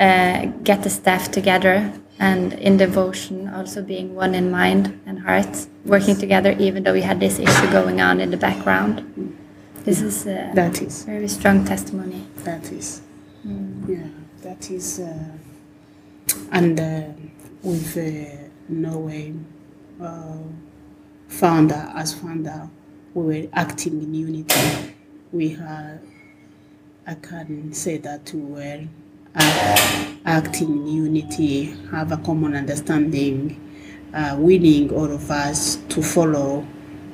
uh, 0.00 0.46
get 0.68 0.82
the 0.82 0.90
staff 0.90 1.30
together 1.30 1.92
and 2.18 2.52
in 2.54 2.76
devotion, 2.76 3.48
also 3.48 3.82
being 3.82 4.14
one 4.14 4.34
in 4.34 4.50
mind 4.50 5.00
and 5.06 5.20
heart, 5.20 5.66
working 5.84 6.16
together, 6.16 6.52
even 6.58 6.82
though 6.82 6.92
we 6.92 7.02
had 7.02 7.20
this 7.20 7.38
issue 7.38 7.70
going 7.70 8.00
on 8.00 8.20
in 8.20 8.30
the 8.30 8.36
background. 8.36 8.94
This 9.84 10.00
is 10.00 10.26
a 10.26 10.50
that 10.54 10.80
is 10.82 11.04
very 11.04 11.28
strong 11.28 11.64
testimony. 11.64 12.24
That 12.44 12.70
is, 12.70 13.02
mm. 13.46 13.88
yeah, 13.88 14.08
that 14.42 14.70
is, 14.70 15.00
uh, 15.00 15.24
and 16.52 16.78
uh, 16.78 17.02
with 17.62 17.96
uh, 17.96 18.48
Norway 18.68 19.34
uh, 20.00 20.38
founder 21.32 21.90
as 21.94 22.14
founder, 22.14 22.68
we 23.14 23.22
were 23.42 23.48
acting 23.54 24.02
in 24.02 24.14
unity. 24.14 24.94
We 25.32 25.48
had, 25.50 26.00
I 27.06 27.14
can 27.14 27.72
say 27.72 27.96
that 27.98 28.32
we 28.34 28.40
were 28.40 28.84
acting 30.24 30.70
in 30.70 30.86
unity, 30.86 31.74
have 31.90 32.12
a 32.12 32.18
common 32.18 32.54
understanding, 32.54 33.58
uh, 34.14 34.36
willing 34.38 34.90
all 34.90 35.10
of 35.10 35.30
us 35.30 35.76
to 35.88 36.02
follow 36.02 36.66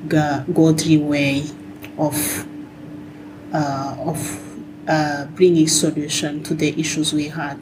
godly 0.08 0.98
way 0.98 1.44
of 1.96 2.46
uh, 3.52 3.96
of 4.00 4.88
uh, 4.88 5.26
bringing 5.26 5.68
solution 5.68 6.42
to 6.42 6.54
the 6.54 6.78
issues 6.78 7.12
we 7.12 7.28
had. 7.28 7.58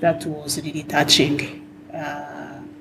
That 0.00 0.26
was 0.26 0.60
really 0.62 0.82
touching. 0.82 1.61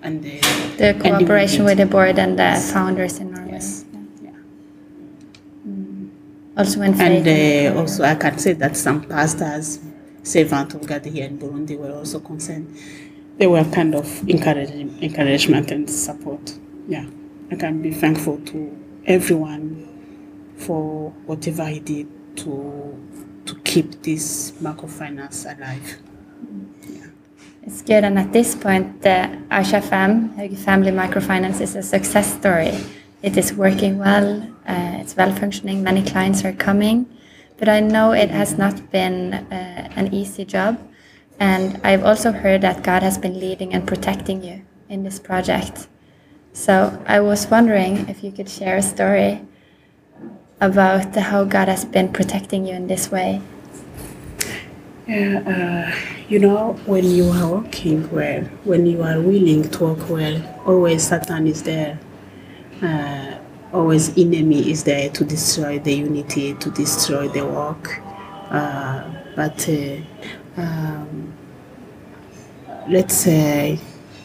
And 0.03 0.23
the, 0.23 0.39
the 0.77 0.97
cooperation 0.99 1.59
the 1.59 1.65
with 1.65 1.77
the 1.77 1.85
board 1.85 2.17
and 2.17 2.37
the 2.37 2.55
founders 2.73 3.19
in 3.19 3.31
Norway. 3.31 3.51
Yes. 3.51 3.85
Yeah. 4.23 4.31
Mm. 5.67 6.09
Also 6.57 6.81
in. 6.81 6.99
And 6.99 7.75
uh, 7.75 7.79
also 7.79 8.03
I 8.03 8.15
can 8.15 8.39
say 8.39 8.53
that 8.53 8.75
some 8.75 9.03
pastors 9.03 9.79
servant 10.23 10.73
of 10.73 10.85
God 10.85 11.05
here 11.05 11.25
in 11.25 11.37
Burundi 11.37 11.77
were 11.77 11.91
also 11.91 12.19
concerned. 12.19 12.75
They 13.37 13.47
were 13.47 13.63
kind 13.63 13.95
of 13.95 14.29
encouraging, 14.29 15.01
encouragement 15.01 15.71
and 15.71 15.89
support. 15.89 16.53
Yeah, 16.87 17.05
I 17.51 17.55
can 17.55 17.81
be 17.81 17.91
thankful 17.91 18.37
to 18.39 18.77
everyone 19.05 19.87
for 20.57 21.11
whatever 21.25 21.65
he 21.65 21.79
did 21.79 22.07
to 22.37 22.97
to 23.45 23.55
keep 23.63 24.03
this 24.03 24.51
microfinance 24.61 25.45
alive. 25.45 25.97
It's 27.63 27.81
good, 27.81 28.03
and 28.03 28.17
at 28.17 28.33
this 28.33 28.55
point, 28.55 29.01
the 29.01 29.37
ISHFM 29.49 30.57
Family 30.57 30.91
Microfinance 30.91 31.61
is 31.61 31.75
a 31.75 31.83
success 31.83 32.33
story. 32.33 32.77
It 33.21 33.37
is 33.37 33.53
working 33.53 33.99
well. 33.99 34.41
Uh, 34.67 34.97
it's 35.01 35.15
well 35.15 35.33
functioning. 35.35 35.83
Many 35.83 36.03
clients 36.03 36.43
are 36.43 36.53
coming 36.53 37.05
but 37.61 37.69
I 37.69 37.79
know 37.79 38.11
it 38.11 38.31
has 38.31 38.57
not 38.57 38.89
been 38.89 39.35
uh, 39.35 39.87
an 39.95 40.11
easy 40.11 40.43
job. 40.43 40.79
And 41.39 41.79
I've 41.83 42.03
also 42.03 42.31
heard 42.31 42.61
that 42.61 42.81
God 42.81 43.03
has 43.03 43.19
been 43.19 43.39
leading 43.39 43.75
and 43.75 43.87
protecting 43.87 44.43
you 44.43 44.63
in 44.89 45.03
this 45.03 45.19
project. 45.19 45.87
So 46.53 46.99
I 47.05 47.19
was 47.19 47.45
wondering 47.51 48.09
if 48.09 48.23
you 48.23 48.31
could 48.31 48.49
share 48.49 48.77
a 48.77 48.81
story 48.81 49.45
about 50.59 51.15
how 51.15 51.43
God 51.43 51.67
has 51.67 51.85
been 51.85 52.11
protecting 52.11 52.65
you 52.65 52.73
in 52.73 52.87
this 52.87 53.11
way. 53.11 53.43
Yeah, 55.11 55.43
uh, 55.45 56.15
you 56.29 56.39
know, 56.39 56.79
when 56.85 57.03
you 57.03 57.25
are 57.31 57.51
working 57.51 58.09
well, 58.11 58.43
when 58.63 58.85
you 58.85 59.03
are 59.03 59.19
willing 59.19 59.69
to 59.71 59.83
work 59.83 60.09
well, 60.09 60.61
always 60.65 61.05
Satan 61.05 61.47
is 61.47 61.63
there. 61.63 61.99
Uh, 62.81 63.37
always 63.73 64.17
enemy 64.17 64.71
is 64.71 64.85
there 64.85 65.09
to 65.09 65.25
destroy 65.25 65.79
the 65.79 65.93
unity, 65.93 66.53
to 66.53 66.71
destroy 66.71 67.27
the 67.27 67.45
work. 67.45 67.99
Uh, 68.49 69.03
but 69.35 69.67
uh, 69.67 69.97
um, 70.55 71.33
let's 72.87 73.13
say 73.13 73.79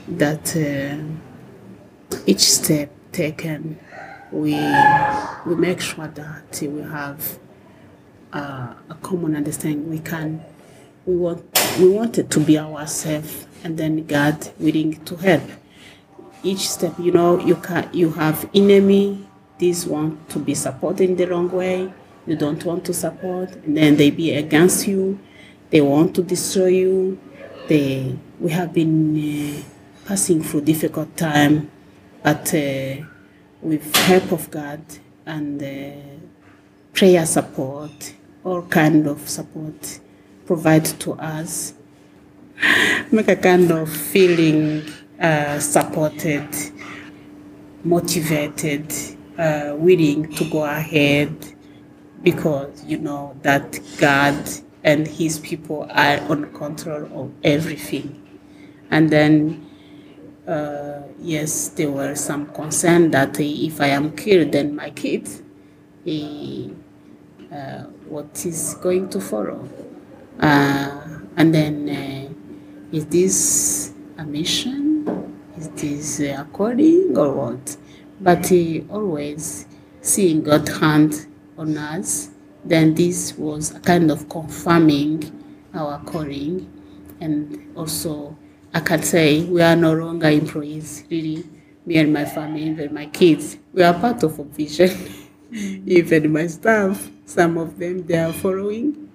that 0.07 0.57
uh, 0.57 2.17
each 2.27 2.45
step 2.53 2.93
taken, 3.11 3.77
we 4.31 4.55
we 5.47 5.57
make 5.57 5.81
sure 5.81 6.07
that 6.07 6.61
we 6.63 6.81
have 6.83 7.41
uh, 8.33 8.75
a 8.89 8.95
common 9.03 9.35
understanding. 9.35 9.91
We 9.91 9.99
can 9.99 10.45
we 11.07 11.17
want 11.17 11.43
we 11.79 11.89
want 11.89 12.19
it 12.19 12.31
to 12.31 12.41
be 12.41 12.59
ourselves, 12.59 13.47
and 13.63 13.79
then 13.79 14.07
God 14.07 14.51
willing 14.59 15.03
to 15.05 15.17
help. 15.17 15.43
Each 16.43 16.69
step, 16.69 16.95
you 16.99 17.13
know, 17.13 17.39
you 17.39 17.57
can 17.57 17.89
you 17.93 18.11
have 18.13 18.49
enemy 18.53 19.27
these 19.59 19.87
want 19.87 20.29
to 20.31 20.39
be 20.39 20.55
supported 20.55 21.09
in 21.09 21.17
the 21.17 21.27
wrong 21.27 21.51
way, 21.51 21.93
you 22.27 22.37
don't 22.37 22.63
want 22.65 22.85
to 22.85 22.93
support, 22.93 23.55
and 23.65 23.77
then 23.77 23.97
they 23.97 24.11
be 24.11 24.33
against 24.33 24.87
you, 24.87 25.19
they 25.71 25.81
want 25.81 26.15
to 26.15 26.23
destroy 26.23 26.67
you. 26.67 27.19
They, 27.69 28.17
we 28.39 28.51
have 28.51 28.73
been 28.73 29.17
uh, 29.17 29.63
passing 30.07 30.43
through 30.43 30.61
difficult 30.63 31.17
time, 31.17 31.71
but 32.23 32.53
uh, 32.55 32.97
with 33.63 33.97
help 33.97 34.31
of 34.33 34.51
God 34.51 34.81
and 35.25 35.63
uh, 35.63 36.27
prayer 36.93 37.27
support, 37.27 38.15
all 38.45 38.63
kind 38.63 39.07
of 39.07 39.29
support 39.29 40.01
provided 40.47 40.99
to 41.01 41.13
us, 41.15 41.75
make 43.11 43.29
a 43.29 43.37
kind 43.37 43.71
of 43.71 43.91
feeling 43.91 44.85
uh, 45.21 45.59
supported, 45.59 46.49
motivated, 47.85 48.93
uh, 49.39 49.75
willing 49.77 50.33
to 50.35 50.45
go 50.51 50.65
ahead 50.65 51.35
because 52.23 52.85
you 52.85 52.99
know 52.99 53.37
that 53.43 53.79
God 53.99 54.37
and 54.85 55.07
His 55.07 55.39
people 55.39 55.87
are 55.91 56.21
on 56.31 56.53
control 56.53 57.05
of 57.23 57.33
everything. 57.43 58.23
And 58.91 59.11
then, 59.11 59.69
uh, 60.47 61.03
yes, 61.21 61.69
there 61.71 61.91
were 61.91 62.15
some 62.15 62.47
concern 62.53 63.11
that 63.11 63.39
if 63.41 63.81
I 63.81 63.89
am 63.89 64.17
killed, 64.17 64.53
then 64.53 64.77
my 64.77 64.91
kids, 64.91 65.43
uh, 66.07 67.83
what 68.09 68.47
is 68.47 68.75
going 68.81 69.09
to 69.11 69.21
follow? 69.21 69.69
Uh, 70.41 71.01
and 71.37 71.55
then, 71.55 71.89
uh, 71.89 72.97
is 72.97 73.07
this 73.07 73.93
a 74.19 74.25
mission? 74.25 75.07
Is 75.57 75.69
this 75.71 76.21
according 76.21 77.17
or 77.17 77.33
what? 77.33 77.77
but 78.21 78.51
uh, 78.51 78.81
always 78.91 79.67
seeing 80.01 80.43
God's 80.43 80.79
hand 80.79 81.27
on 81.59 81.77
us, 81.77 82.31
then 82.65 82.95
this 82.95 83.37
was 83.37 83.75
a 83.75 83.81
kind 83.81 84.11
of 84.11 84.29
confirming 84.29 85.43
our 85.75 85.99
calling. 86.05 86.73
And 87.21 87.73
also, 87.77 88.37
I 88.75 88.81
can 88.81 89.03
say 89.03 89.45
we 89.45 89.63
are 89.63 89.77
no 89.77 89.93
longer 89.93 90.29
employees, 90.29 91.05
really. 91.11 91.45
Me 91.85 91.99
and 91.99 92.13
my 92.13 92.25
family, 92.25 92.65
even 92.65 92.93
my 92.93 93.07
kids, 93.07 93.59
we 93.73 93.83
are 93.83 93.95
part 93.95 94.23
of 94.25 94.39
a 94.41 94.45
vision. 94.45 94.91
Even 95.87 96.33
my 96.33 96.49
staff, 96.49 97.09
some 97.25 97.57
of 97.57 97.79
them, 97.79 98.05
they 98.05 98.19
are 98.19 98.33
following, 98.33 99.09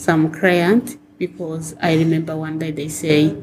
some 0.00 0.32
client, 0.32 0.96
because 1.18 1.76
I 1.80 1.94
remember 1.94 2.34
one 2.36 2.58
day 2.58 2.70
they 2.70 2.88
say, 2.88 3.36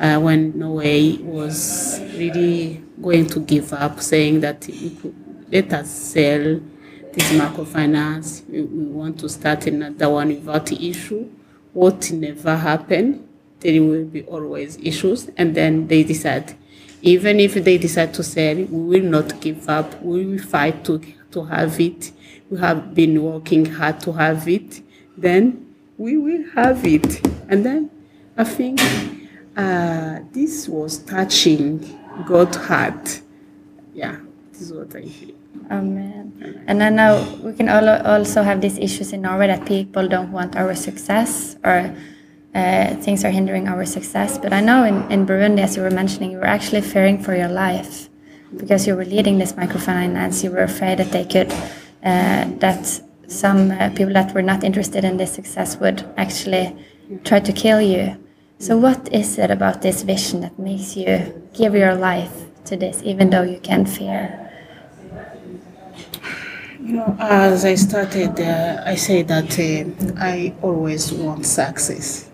uh, 0.00 0.18
when 0.18 0.58
Norway 0.58 1.18
was 1.18 2.00
really 2.16 2.82
going 3.00 3.26
to 3.26 3.40
give 3.40 3.72
up, 3.72 4.00
saying 4.00 4.40
that 4.40 4.62
could, 4.62 5.14
let 5.52 5.72
us 5.72 5.88
sell 5.88 6.60
this 7.12 7.32
microfinance, 7.32 8.48
we, 8.48 8.62
we 8.62 8.84
want 8.86 9.20
to 9.20 9.28
start 9.28 9.66
another 9.66 10.08
one 10.10 10.28
without 10.28 10.66
the 10.66 10.90
issue. 10.90 11.28
What 11.72 12.10
never 12.10 12.56
happened, 12.56 13.28
there 13.60 13.80
will 13.82 14.04
be 14.04 14.22
always 14.22 14.78
issues, 14.78 15.30
and 15.36 15.54
then 15.54 15.86
they 15.86 16.02
decide, 16.02 16.56
even 17.02 17.38
if 17.38 17.54
they 17.54 17.78
decide 17.78 18.12
to 18.14 18.22
sell, 18.24 18.56
we 18.56 18.64
will 18.64 19.08
not 19.08 19.40
give 19.40 19.68
up. 19.68 20.02
We 20.02 20.26
will 20.26 20.42
fight 20.42 20.84
to 20.86 21.00
to 21.30 21.44
have 21.44 21.78
it. 21.78 22.10
We 22.50 22.58
have 22.58 22.94
been 22.94 23.22
working 23.22 23.64
hard 23.64 24.00
to 24.00 24.12
have 24.12 24.48
it. 24.48 24.82
Then 25.16 25.69
we 26.00 26.16
will 26.16 26.44
have 26.54 26.86
it, 26.86 27.20
and 27.50 27.60
then 27.64 27.90
I 28.38 28.44
think 28.44 28.80
uh, 29.54 30.20
this 30.32 30.66
was 30.66 30.96
touching 30.96 31.84
God's 32.24 32.56
heart. 32.56 33.20
Yeah, 33.92 34.16
this 34.50 34.62
is 34.62 34.72
what 34.72 34.96
I 34.96 35.04
feel. 35.04 35.36
Amen. 35.70 36.64
And 36.66 36.82
I 36.82 36.88
know 36.88 37.12
we 37.44 37.52
can 37.52 37.68
al- 37.68 38.06
also 38.06 38.42
have 38.42 38.62
these 38.62 38.78
issues 38.78 39.12
in 39.12 39.20
Norway 39.20 39.48
that 39.48 39.66
people 39.66 40.08
don't 40.08 40.32
want 40.32 40.56
our 40.56 40.74
success 40.74 41.56
or 41.62 41.94
uh, 42.54 42.94
things 43.04 43.22
are 43.22 43.30
hindering 43.30 43.68
our 43.68 43.84
success. 43.84 44.38
But 44.38 44.54
I 44.54 44.62
know 44.62 44.84
in, 44.84 45.04
in 45.12 45.26
Burundi, 45.26 45.60
as 45.60 45.76
you 45.76 45.82
were 45.82 45.90
mentioning, 45.90 46.30
you 46.30 46.38
were 46.38 46.52
actually 46.56 46.80
fearing 46.80 47.22
for 47.22 47.36
your 47.36 47.48
life 47.48 48.08
because 48.56 48.86
you 48.86 48.96
were 48.96 49.04
leading 49.04 49.36
this 49.36 49.52
microfinance. 49.52 50.42
You 50.42 50.50
were 50.50 50.62
afraid 50.62 50.98
that 50.98 51.12
they 51.12 51.26
could, 51.26 51.52
uh, 52.02 52.48
that 52.64 53.02
some 53.30 53.70
uh, 53.70 53.90
people 53.90 54.12
that 54.12 54.34
were 54.34 54.42
not 54.42 54.64
interested 54.64 55.04
in 55.04 55.16
this 55.16 55.32
success 55.32 55.76
would 55.78 56.04
actually 56.16 56.76
try 57.24 57.40
to 57.40 57.52
kill 57.52 57.80
you. 57.80 58.16
So, 58.58 58.76
what 58.76 59.08
is 59.12 59.38
it 59.38 59.50
about 59.50 59.82
this 59.82 60.02
vision 60.02 60.40
that 60.40 60.58
makes 60.58 60.96
you 60.96 61.48
give 61.54 61.74
your 61.74 61.94
life 61.94 62.32
to 62.66 62.76
this, 62.76 63.02
even 63.04 63.30
though 63.30 63.42
you 63.42 63.60
can 63.60 63.86
fear? 63.86 64.36
You 66.80 66.96
know, 66.96 67.16
as 67.18 67.64
I 67.64 67.76
started, 67.76 68.38
uh, 68.40 68.82
I 68.84 68.96
say 68.96 69.22
that 69.22 69.58
uh, 69.58 70.14
I 70.20 70.52
always 70.60 71.12
want 71.12 71.46
success. 71.46 72.28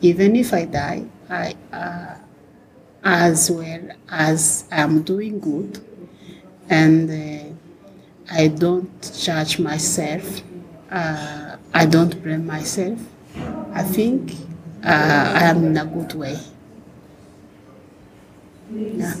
Even 0.00 0.34
if 0.34 0.52
I 0.52 0.64
die, 0.64 1.04
I, 1.28 1.54
uh, 1.72 2.14
as 3.04 3.50
well 3.50 3.88
as 4.08 4.64
I'm 4.72 5.02
doing 5.02 5.38
good, 5.38 5.78
and 6.70 7.10
uh, 7.10 7.51
I 8.34 8.48
don't 8.48 8.90
judge 9.22 9.58
myself. 9.58 10.42
Uh, 10.90 11.56
I 11.74 11.84
don't 11.84 12.22
blame 12.22 12.46
myself. 12.46 12.98
I 13.72 13.82
think 13.82 14.32
uh, 14.82 15.32
I 15.36 15.44
am 15.44 15.64
in 15.66 15.76
a 15.76 15.84
good 15.84 16.14
way. 16.14 16.38
Yeah, 18.74 19.14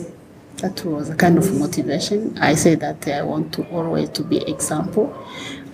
that 0.56 0.82
was 0.86 1.10
a 1.10 1.14
kind 1.14 1.36
of 1.36 1.52
motivation. 1.58 2.38
I 2.38 2.54
say 2.54 2.74
that 2.76 3.06
I 3.06 3.22
want 3.22 3.52
to 3.54 3.68
always 3.68 4.08
to 4.10 4.22
be 4.24 4.38
example. 4.38 5.14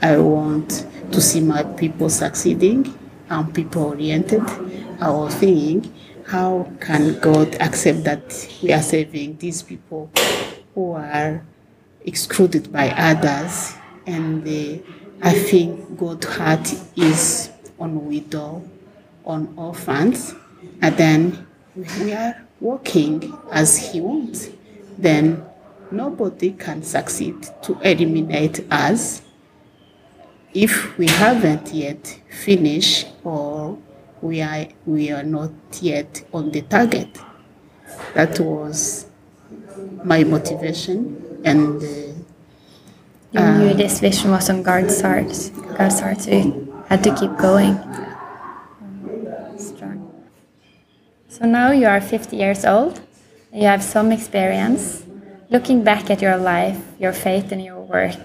I 0.03 0.17
want 0.17 0.85
to 1.13 1.21
see 1.21 1.41
my 1.41 1.63
people 1.63 2.11
succeeding. 2.11 2.93
I'm 3.31 3.53
people 3.53 3.85
oriented. 3.85 4.43
I 5.01 5.11
was 5.11 5.35
thinking, 5.37 5.95
how 6.27 6.69
can 6.81 7.21
God 7.21 7.55
accept 7.61 8.03
that 8.03 8.49
we 8.63 8.73
are 8.73 8.83
saving 8.83 9.39
these 9.39 9.63
people 9.63 10.11
who 10.75 10.93
are 10.93 11.45
excluded 12.05 12.73
by 12.73 12.91
others? 12.91 13.75
And 14.07 14.47
uh, 14.47 14.83
I 15.23 15.33
think 15.33 15.99
God's 15.99 16.27
heart 16.27 16.75
is 16.97 17.51
on 17.79 18.07
widow, 18.07 18.63
on 19.25 19.53
orphans, 19.57 20.35
and 20.81 20.97
then 20.97 21.47
we 22.01 22.13
are 22.13 22.35
working 22.61 23.33
as 23.53 23.77
He 23.77 24.01
wants. 24.01 24.49
Then 24.97 25.45
nobody 25.91 26.53
can 26.53 26.83
succeed 26.83 27.49
to 27.63 27.79
eliminate 27.81 28.67
us 28.71 29.23
if 30.55 30.97
we 30.99 31.07
haven't 31.07 31.73
yet 31.73 32.21
finished 32.43 33.09
or 33.25 33.79
we 34.21 34.41
are 34.41 34.67
we 34.87 35.11
are 35.11 35.23
not 35.23 35.53
yet 35.81 36.25
on 36.33 36.51
the 36.51 36.63
target. 36.63 37.19
That 38.15 38.39
was 38.41 39.07
my 40.05 40.25
motivation, 40.25 41.28
and 41.45 41.83
uh, 41.83 42.09
You 43.33 43.41
knew 43.59 43.75
this 43.75 44.01
vision 44.01 44.31
was 44.31 44.49
on 44.51 44.63
God's 44.63 45.01
heart. 45.01 45.29
God's 45.77 46.01
heart, 46.01 46.21
so 46.21 46.31
you 46.31 46.85
had 46.89 47.05
to 47.05 47.15
keep 47.15 47.37
going. 47.37 47.77
Strong. 49.59 50.11
So 51.29 51.45
now 51.45 51.71
you 51.73 51.87
are 51.87 52.01
50 52.01 52.37
years 52.37 52.65
old. 52.65 53.01
You 53.53 53.65
have 53.65 53.83
some 53.83 54.13
experience. 54.13 55.05
Looking 55.51 55.85
back 55.85 56.11
at 56.11 56.21
your 56.21 56.37
life, 56.37 56.81
your 56.99 57.13
faith, 57.13 57.53
and 57.53 57.65
your 57.65 57.81
work, 57.81 58.19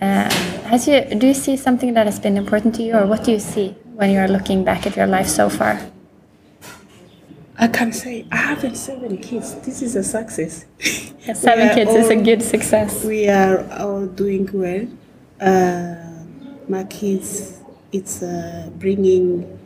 uh, 0.00 0.30
has 0.66 0.88
you 0.88 1.04
do 1.14 1.28
you 1.28 1.34
see 1.34 1.56
something 1.56 1.94
that 1.94 2.06
has 2.06 2.18
been 2.18 2.36
important 2.36 2.74
to 2.76 2.82
you, 2.82 2.94
or 2.94 3.06
what 3.06 3.22
do 3.22 3.30
you 3.30 3.38
see 3.38 3.76
when 3.94 4.10
you 4.10 4.18
are 4.18 4.26
looking 4.28 4.64
back 4.64 4.86
at 4.86 4.96
your 4.96 5.06
life 5.06 5.28
so 5.28 5.48
far? 5.48 5.78
I 7.60 7.68
can 7.68 7.92
say 7.92 8.24
I 8.32 8.36
have 8.36 8.74
seven 8.74 9.18
kids. 9.18 9.54
This 9.56 9.82
is 9.82 9.94
a 9.94 10.02
success. 10.02 10.64
Seven 11.34 11.44
We 11.44 11.70
are 11.70 11.74
kids 11.74 11.90
is 11.90 12.08
a 12.08 12.16
good 12.16 12.42
success. 12.42 13.04
We 13.04 13.28
are 13.28 13.70
all 13.78 14.06
doing 14.06 14.48
well. 14.50 14.88
Uh, 15.38 15.96
my 16.70 16.84
kids, 16.84 17.60
it's 17.92 18.22
uh, 18.22 18.70
bringing 18.78 19.58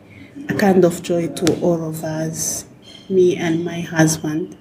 a 0.49 0.55
kind 0.55 0.83
of 0.83 1.01
joy 1.03 1.29
to 1.29 1.61
all 1.61 1.87
of 1.87 2.03
us, 2.03 2.65
me 3.07 3.37
and 3.37 3.63
my 3.63 3.79
husband. 3.79 4.57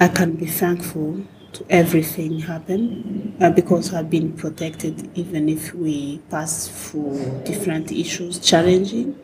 I 0.00 0.08
can 0.08 0.32
be 0.32 0.46
thankful 0.46 1.20
to 1.52 1.64
everything 1.70 2.40
happen 2.40 3.36
uh, 3.40 3.50
because 3.50 3.94
I've 3.94 4.10
been 4.10 4.32
protected 4.32 5.16
even 5.16 5.48
if 5.48 5.72
we 5.72 6.18
pass 6.30 6.66
through 6.66 7.42
different 7.44 7.92
issues, 7.92 8.40
challenging. 8.40 9.16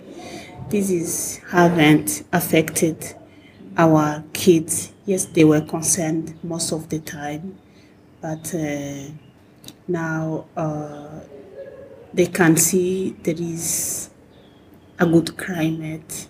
This 0.71 0.89
is 0.91 1.39
haven't 1.51 2.23
affected 2.33 3.17
our 3.77 4.23
kids. 4.33 4.93
Yes, 5.05 5.25
they 5.25 5.43
were 5.43 5.63
concerned 5.63 6.39
most 6.45 6.71
of 6.71 6.89
the 6.91 7.01
time, 7.01 7.59
but 8.21 8.55
uh, 8.55 9.11
now 9.89 10.45
uh, 10.57 11.19
they 12.15 12.27
can 12.27 12.57
see 12.57 13.17
there 13.25 13.35
is 13.37 14.11
a 15.01 15.07
good 15.07 15.37
climate. 15.37 16.29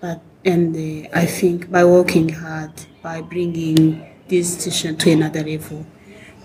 But 0.00 0.20
and 0.44 0.74
uh, 0.74 1.08
I 1.14 1.26
think 1.26 1.70
by 1.70 1.84
working 1.84 2.30
hard, 2.30 2.72
by 3.04 3.20
bringing 3.20 4.04
this 4.26 4.52
institution 4.56 4.96
to 4.96 5.12
another 5.12 5.44
level, 5.44 5.86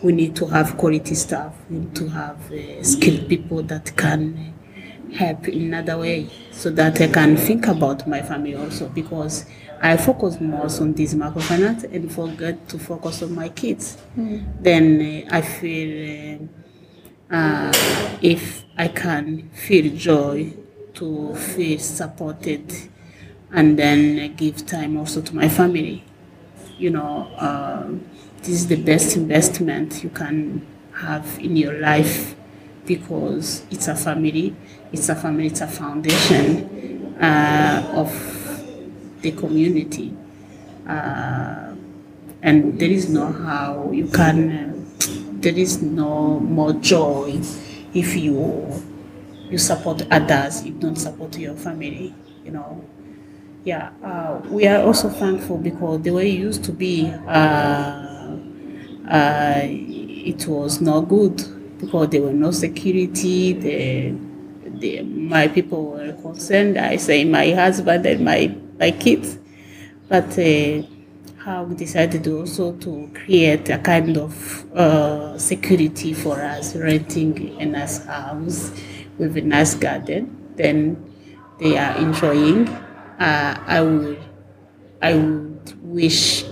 we 0.04 0.12
need 0.12 0.36
to 0.36 0.46
have 0.46 0.78
quality 0.78 1.16
staff. 1.16 1.56
We 1.72 1.80
need 1.80 1.96
to 1.96 2.08
have 2.10 2.52
uh, 2.52 2.84
skilled 2.84 3.28
people 3.28 3.64
that 3.64 3.98
can 3.98 4.54
help 5.16 5.48
in 5.48 5.74
another 5.74 5.98
way, 5.98 6.30
so 6.52 6.70
that 6.72 7.00
I 7.02 7.08
can 7.08 7.38
think 7.38 7.68
about 7.68 8.08
my 8.08 8.22
family 8.22 8.56
also. 8.56 8.88
Because 8.90 9.46
I 9.82 9.98
focus 9.98 10.40
more 10.40 10.66
on 10.80 10.94
this 10.94 11.14
microfinance 11.14 11.84
and 11.94 12.12
forget 12.12 12.68
to 12.70 12.80
focus 12.80 13.22
on 13.24 13.34
my 13.36 13.50
kids. 13.50 13.98
Then 14.16 15.26
uh, 15.32 15.36
I 15.38 15.42
feel. 15.42 16.42
Uh, 16.44 16.48
uh, 17.30 17.72
if 18.22 18.66
I 18.78 18.88
can 18.90 19.50
feel 19.52 19.96
joy, 19.96 20.54
to 20.96 21.34
feel 21.36 21.80
supported, 21.80 22.72
and 23.52 23.80
then 23.80 24.36
give 24.36 24.66
time 24.66 24.98
also 24.98 25.22
to 25.22 25.36
my 25.36 25.48
family. 25.48 26.04
You 26.78 26.92
know, 26.92 27.28
uh, 27.38 27.88
this 28.40 28.50
is 28.50 28.68
the 28.68 28.76
best 28.76 29.16
investment 29.16 30.04
you 30.04 30.10
can 30.10 30.66
have 30.94 31.40
in 31.40 31.56
your 31.56 31.80
life 31.80 32.36
because 32.86 33.64
it's 33.72 33.88
a 33.88 33.96
family, 33.96 34.56
it's 34.92 35.10
a 35.10 35.16
family, 35.16 35.48
it's 35.48 35.62
a 35.62 35.68
foundation 35.68 37.16
uh, 37.22 37.92
of 37.96 38.12
the 39.22 39.32
community. 39.32 40.14
Uh, 40.88 41.76
and 42.42 42.80
there 42.80 42.90
is 42.90 43.10
no 43.10 43.32
how 43.32 43.90
you 43.92 44.08
can 44.08 44.52
uh, 44.52 44.74
there 45.42 45.58
is 45.58 45.82
no 45.82 46.40
more 46.40 46.74
joy 46.74 47.40
if 47.94 48.16
you 48.16 48.72
you 49.50 49.58
support 49.58 50.02
others 50.12 50.66
you 50.66 50.72
don't 50.74 50.96
support 50.96 51.38
your 51.38 51.56
family 51.56 52.14
you 52.44 52.52
know 52.52 52.84
yeah 53.64 53.92
uh, 54.04 54.42
we 54.50 54.68
are 54.68 54.82
also 54.82 55.10
thankful 55.10 55.58
because 55.58 56.02
the 56.02 56.12
way 56.12 56.30
it 56.32 56.40
used 56.40 56.64
to 56.64 56.72
be 56.72 57.08
uh, 57.28 58.36
uh, 59.10 59.62
it 59.64 60.48
was 60.48 60.82
not 60.82 61.02
good 61.02 61.42
because 61.82 62.10
there 62.10 62.22
were 62.22 62.34
no 62.34 62.52
security 62.52 63.54
the, 63.54 64.16
the 64.80 65.02
my 65.04 65.48
people 65.48 65.92
were 65.92 66.14
concerned 66.14 66.78
i 66.78 66.96
say 66.96 67.26
my 67.26 67.52
husband 67.52 68.06
and 68.06 68.24
my 68.24 68.56
my 68.80 68.92
kids 68.92 69.38
but 70.08 70.38
uh, 70.40 70.82
how 71.44 71.64
we 71.64 71.74
decided 71.76 72.28
also 72.28 72.74
to 72.74 73.10
create 73.16 73.70
a 73.70 73.80
kind 73.80 74.18
of 74.18 74.72
uh, 74.76 75.38
security 75.38 76.14
for 76.14 76.40
us, 76.42 76.76
renting 76.76 77.60
a 77.60 77.66
nice 77.66 78.06
house 78.06 78.72
with 79.18 79.36
a 79.38 79.42
nice 79.42 79.74
garden. 79.74 80.38
Then 80.56 81.02
they 81.60 81.78
are 81.78 81.98
enjoying. 81.98 82.68
Uh, 82.68 83.58
I 83.66 83.82
would, 83.82 84.20
I 85.02 85.16
would 85.16 85.74
wish 85.82 86.44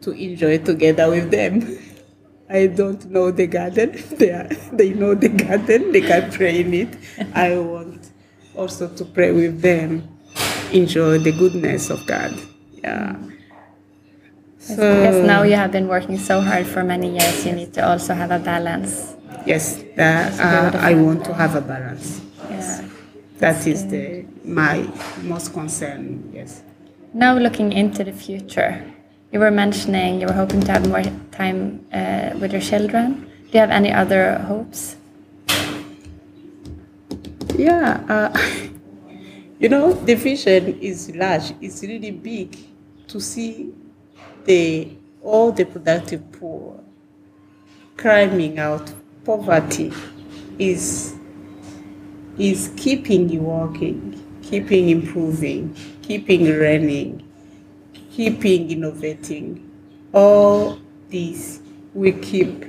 to 0.00 0.10
enjoy 0.10 0.58
together 0.58 1.08
with 1.10 1.30
them. 1.30 1.78
I 2.48 2.66
don't 2.68 3.04
know 3.10 3.30
the 3.30 3.46
garden. 3.46 3.98
They 4.18 4.30
are, 4.30 4.48
they 4.72 4.90
know 4.90 5.14
the 5.14 5.28
garden. 5.28 5.92
They 5.92 6.00
can 6.00 6.30
pray 6.30 6.60
in 6.60 6.74
it. 6.74 6.96
I 7.34 7.58
want 7.58 8.10
also 8.54 8.88
to 8.88 9.04
pray 9.04 9.32
with 9.32 9.60
them. 9.60 10.08
Enjoy 10.72 11.18
the 11.18 11.32
goodness 11.32 11.90
of 11.90 12.06
God. 12.06 12.34
Yeah. 12.82 13.16
Because 14.58 15.24
now 15.24 15.42
you 15.42 15.54
have 15.54 15.70
been 15.70 15.86
working 15.86 16.18
so 16.18 16.40
hard 16.40 16.66
for 16.66 16.82
many 16.82 17.10
years, 17.12 17.46
you 17.46 17.52
need 17.52 17.72
to 17.74 17.86
also 17.86 18.14
have 18.14 18.32
a 18.32 18.40
balance. 18.40 19.14
Yes, 19.46 19.84
that, 19.94 20.34
uh, 20.40 20.76
I 20.78 20.94
want 20.94 21.24
to 21.26 21.34
have 21.34 21.54
a 21.54 21.60
balance. 21.60 22.20
Yeah. 22.50 22.88
That 23.38 23.64
is 23.66 23.86
the 23.86 24.24
my 24.44 24.88
most 25.22 25.52
concern. 25.52 26.32
Yes. 26.34 26.62
Now 27.14 27.38
looking 27.38 27.72
into 27.72 28.02
the 28.02 28.12
future, 28.12 28.82
you 29.36 29.40
were 29.40 29.50
mentioning 29.50 30.18
you 30.18 30.26
were 30.26 30.32
hoping 30.32 30.62
to 30.62 30.72
have 30.72 30.88
more 30.88 31.02
time 31.30 31.84
uh, 31.92 32.30
with 32.40 32.52
your 32.52 32.60
children. 32.62 33.30
Do 33.44 33.50
you 33.52 33.60
have 33.60 33.70
any 33.70 33.92
other 33.92 34.38
hopes? 34.38 34.96
Yeah, 37.54 38.00
uh, 38.08 38.32
you 39.60 39.68
know, 39.68 39.92
the 39.92 40.14
vision 40.14 40.80
is 40.80 41.14
large. 41.14 41.52
It's 41.60 41.82
really 41.82 42.12
big 42.12 42.56
to 43.08 43.20
see 43.20 43.74
the 44.46 44.96
all 45.22 45.52
the 45.52 45.66
productive 45.66 46.22
poor 46.32 46.80
climbing 47.98 48.58
out 48.58 48.90
poverty 49.22 49.92
is 50.58 51.14
is 52.38 52.72
keeping 52.78 53.28
you 53.28 53.40
working, 53.40 54.00
keeping 54.40 54.88
improving, 54.88 55.76
keeping 56.00 56.46
learning, 56.46 57.25
keeping 58.16 58.70
innovating. 58.70 59.60
All 60.14 60.78
this 61.10 61.60
we 61.92 62.12
keep 62.12 62.64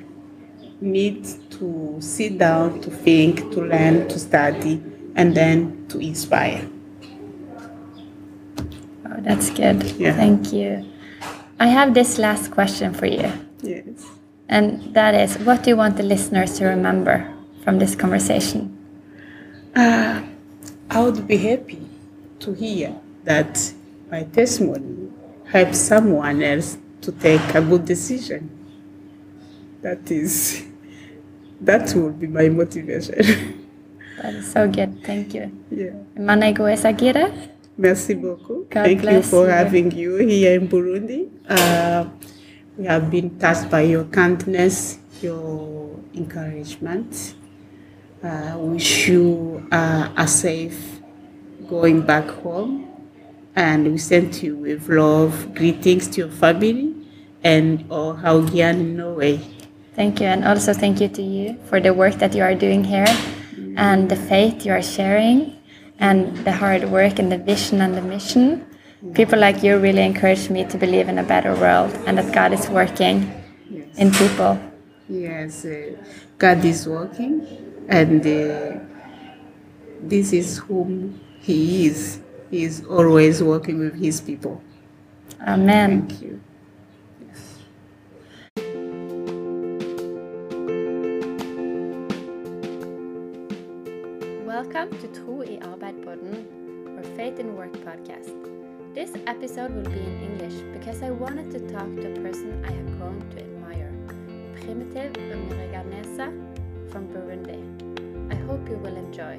need 0.81 1.25
to 1.51 1.97
sit 2.01 2.37
down, 2.37 2.81
to 2.81 2.91
think, 2.91 3.39
to 3.53 3.61
learn, 3.61 4.07
to 4.09 4.19
study, 4.19 4.83
and 5.15 5.33
then 5.33 5.85
to 5.87 5.99
inspire. 5.99 6.67
Oh, 9.05 9.15
that's 9.19 9.49
good. 9.49 9.83
Yeah. 9.97 10.13
Thank 10.13 10.51
you. 10.51 10.85
I 11.59 11.67
have 11.67 11.93
this 11.93 12.17
last 12.19 12.51
question 12.51 12.93
for 12.93 13.05
you, 13.07 13.31
Yes. 13.63 14.05
and 14.49 14.93
that 14.93 15.15
is 15.15 15.39
what 15.39 15.63
do 15.63 15.71
you 15.71 15.77
want 15.77 15.95
the 15.97 16.03
listeners 16.03 16.57
to 16.59 16.65
remember 16.65 17.25
from 17.63 17.79
this 17.79 17.95
conversation? 17.95 18.77
Uh, 19.75 20.21
I 20.89 21.01
would 21.01 21.25
be 21.25 21.37
happy 21.37 21.79
to 22.39 22.53
hear 22.53 22.93
that 23.23 23.73
my 24.11 24.23
testimony 24.23 25.06
helps 25.51 25.79
someone 25.79 26.41
else 26.43 26.77
to 27.01 27.11
take 27.11 27.41
a 27.55 27.61
good 27.61 27.85
decision. 27.85 28.49
That 29.81 30.09
is, 30.11 30.65
that 31.61 31.93
will 31.95 32.11
be 32.11 32.27
my 32.27 32.49
motivation. 32.49 33.53
That 34.17 34.33
is 34.33 34.51
so 34.51 34.67
good. 34.67 35.03
Thank 35.05 35.35
you. 35.35 35.51
yeah. 35.69 35.91
Manego 36.17 36.65
Esagira. 36.65 37.29
Merci 37.77 38.15
beaucoup. 38.15 38.67
God 38.71 38.85
Thank 38.85 39.03
you 39.03 39.21
for 39.21 39.45
you. 39.45 39.51
having 39.51 39.91
you 39.91 40.15
here 40.17 40.59
in 40.59 40.67
Burundi. 40.67 41.29
Uh, 41.47 42.05
we 42.77 42.85
have 42.87 43.11
been 43.11 43.37
touched 43.37 43.69
by 43.69 43.81
your 43.81 44.05
kindness, 44.05 44.97
your 45.21 45.93
encouragement. 46.15 47.35
Uh, 48.23 48.57
wish 48.57 49.07
you 49.07 49.61
uh, 49.71 50.09
a 50.17 50.27
safe 50.27 50.99
going 51.69 52.01
back 52.01 52.25
home. 52.41 52.86
And 53.57 53.91
we 53.91 53.97
send 53.97 54.37
you 54.43 54.55
with 54.55 54.87
love, 54.87 55.55
greetings 55.55 56.07
to 56.09 56.21
your 56.21 56.29
family 56.29 56.93
and 57.43 57.83
all 57.89 58.13
Haugian 58.13 58.75
in 58.79 58.97
Norway. 58.97 59.39
Thank 59.95 60.21
you, 60.21 60.27
and 60.27 60.45
also 60.45 60.73
thank 60.73 61.01
you 61.01 61.07
to 61.09 61.23
you 61.23 61.57
for 61.65 61.79
the 61.81 61.91
work 61.91 62.21
that 62.21 62.35
you 62.35 62.43
are 62.43 62.53
doing 62.53 62.83
here, 62.83 63.09
and 63.75 64.09
the 64.11 64.15
faith 64.15 64.63
you 64.63 64.71
are 64.73 64.83
sharing, 64.83 65.57
and 65.97 66.37
the 66.45 66.51
hard 66.51 66.83
work 66.91 67.17
and 67.17 67.31
the 67.31 67.39
vision 67.39 67.81
and 67.81 67.97
the 67.97 68.01
mission. 68.03 68.63
People 69.15 69.39
like 69.39 69.63
you 69.63 69.79
really 69.79 70.03
encourage 70.05 70.51
me 70.51 70.63
to 70.65 70.77
believe 70.77 71.09
in 71.09 71.17
a 71.17 71.23
better 71.23 71.55
world 71.55 71.89
and 72.05 72.17
that 72.19 72.31
God 72.33 72.53
is 72.53 72.69
working 72.69 73.25
Yes. 73.71 73.97
in 73.97 74.11
people. 74.11 74.59
Yes, 75.09 75.65
uh, 75.65 75.97
God 76.37 76.63
is 76.63 76.87
working, 76.87 77.41
and 77.89 78.21
uh, 78.21 78.77
this 80.01 80.31
is 80.31 80.59
whom 80.59 81.19
He 81.41 81.87
is. 81.87 82.19
He 82.49 82.63
is 82.63 82.85
always 82.85 83.43
working 83.43 83.79
with 83.79 83.95
His 83.95 84.21
people. 84.21 84.61
Amen. 85.45 86.07
Thank 86.07 86.21
you. 86.21 86.39
Welcome 94.45 94.97
to 94.99 95.07
Tro 95.09 95.41
i 95.43 95.59
Arbeid-podden, 95.59 96.97
or 96.97 97.03
Faith 97.17 97.37
in 97.39 97.55
Work 97.57 97.73
podcast. 97.83 98.31
This 98.95 99.11
episode 99.27 99.75
will 99.75 99.91
be 99.91 99.99
in 99.99 100.23
English 100.23 100.55
because 100.71 101.03
I 101.03 101.11
wanted 101.11 101.51
to 101.51 101.59
talk 101.71 101.93
to 101.97 102.13
a 102.13 102.15
person 102.21 102.63
I 102.65 102.71
have 102.71 102.97
grown 102.97 103.19
to 103.31 103.39
admire, 103.43 103.91
Primitive 104.55 105.11
Umiriganesa 105.13 106.31
from 106.91 107.07
Burundi. 107.09 107.59
I 108.31 108.35
hope 108.47 108.67
you 108.69 108.77
will 108.77 108.95
enjoy. 108.95 109.37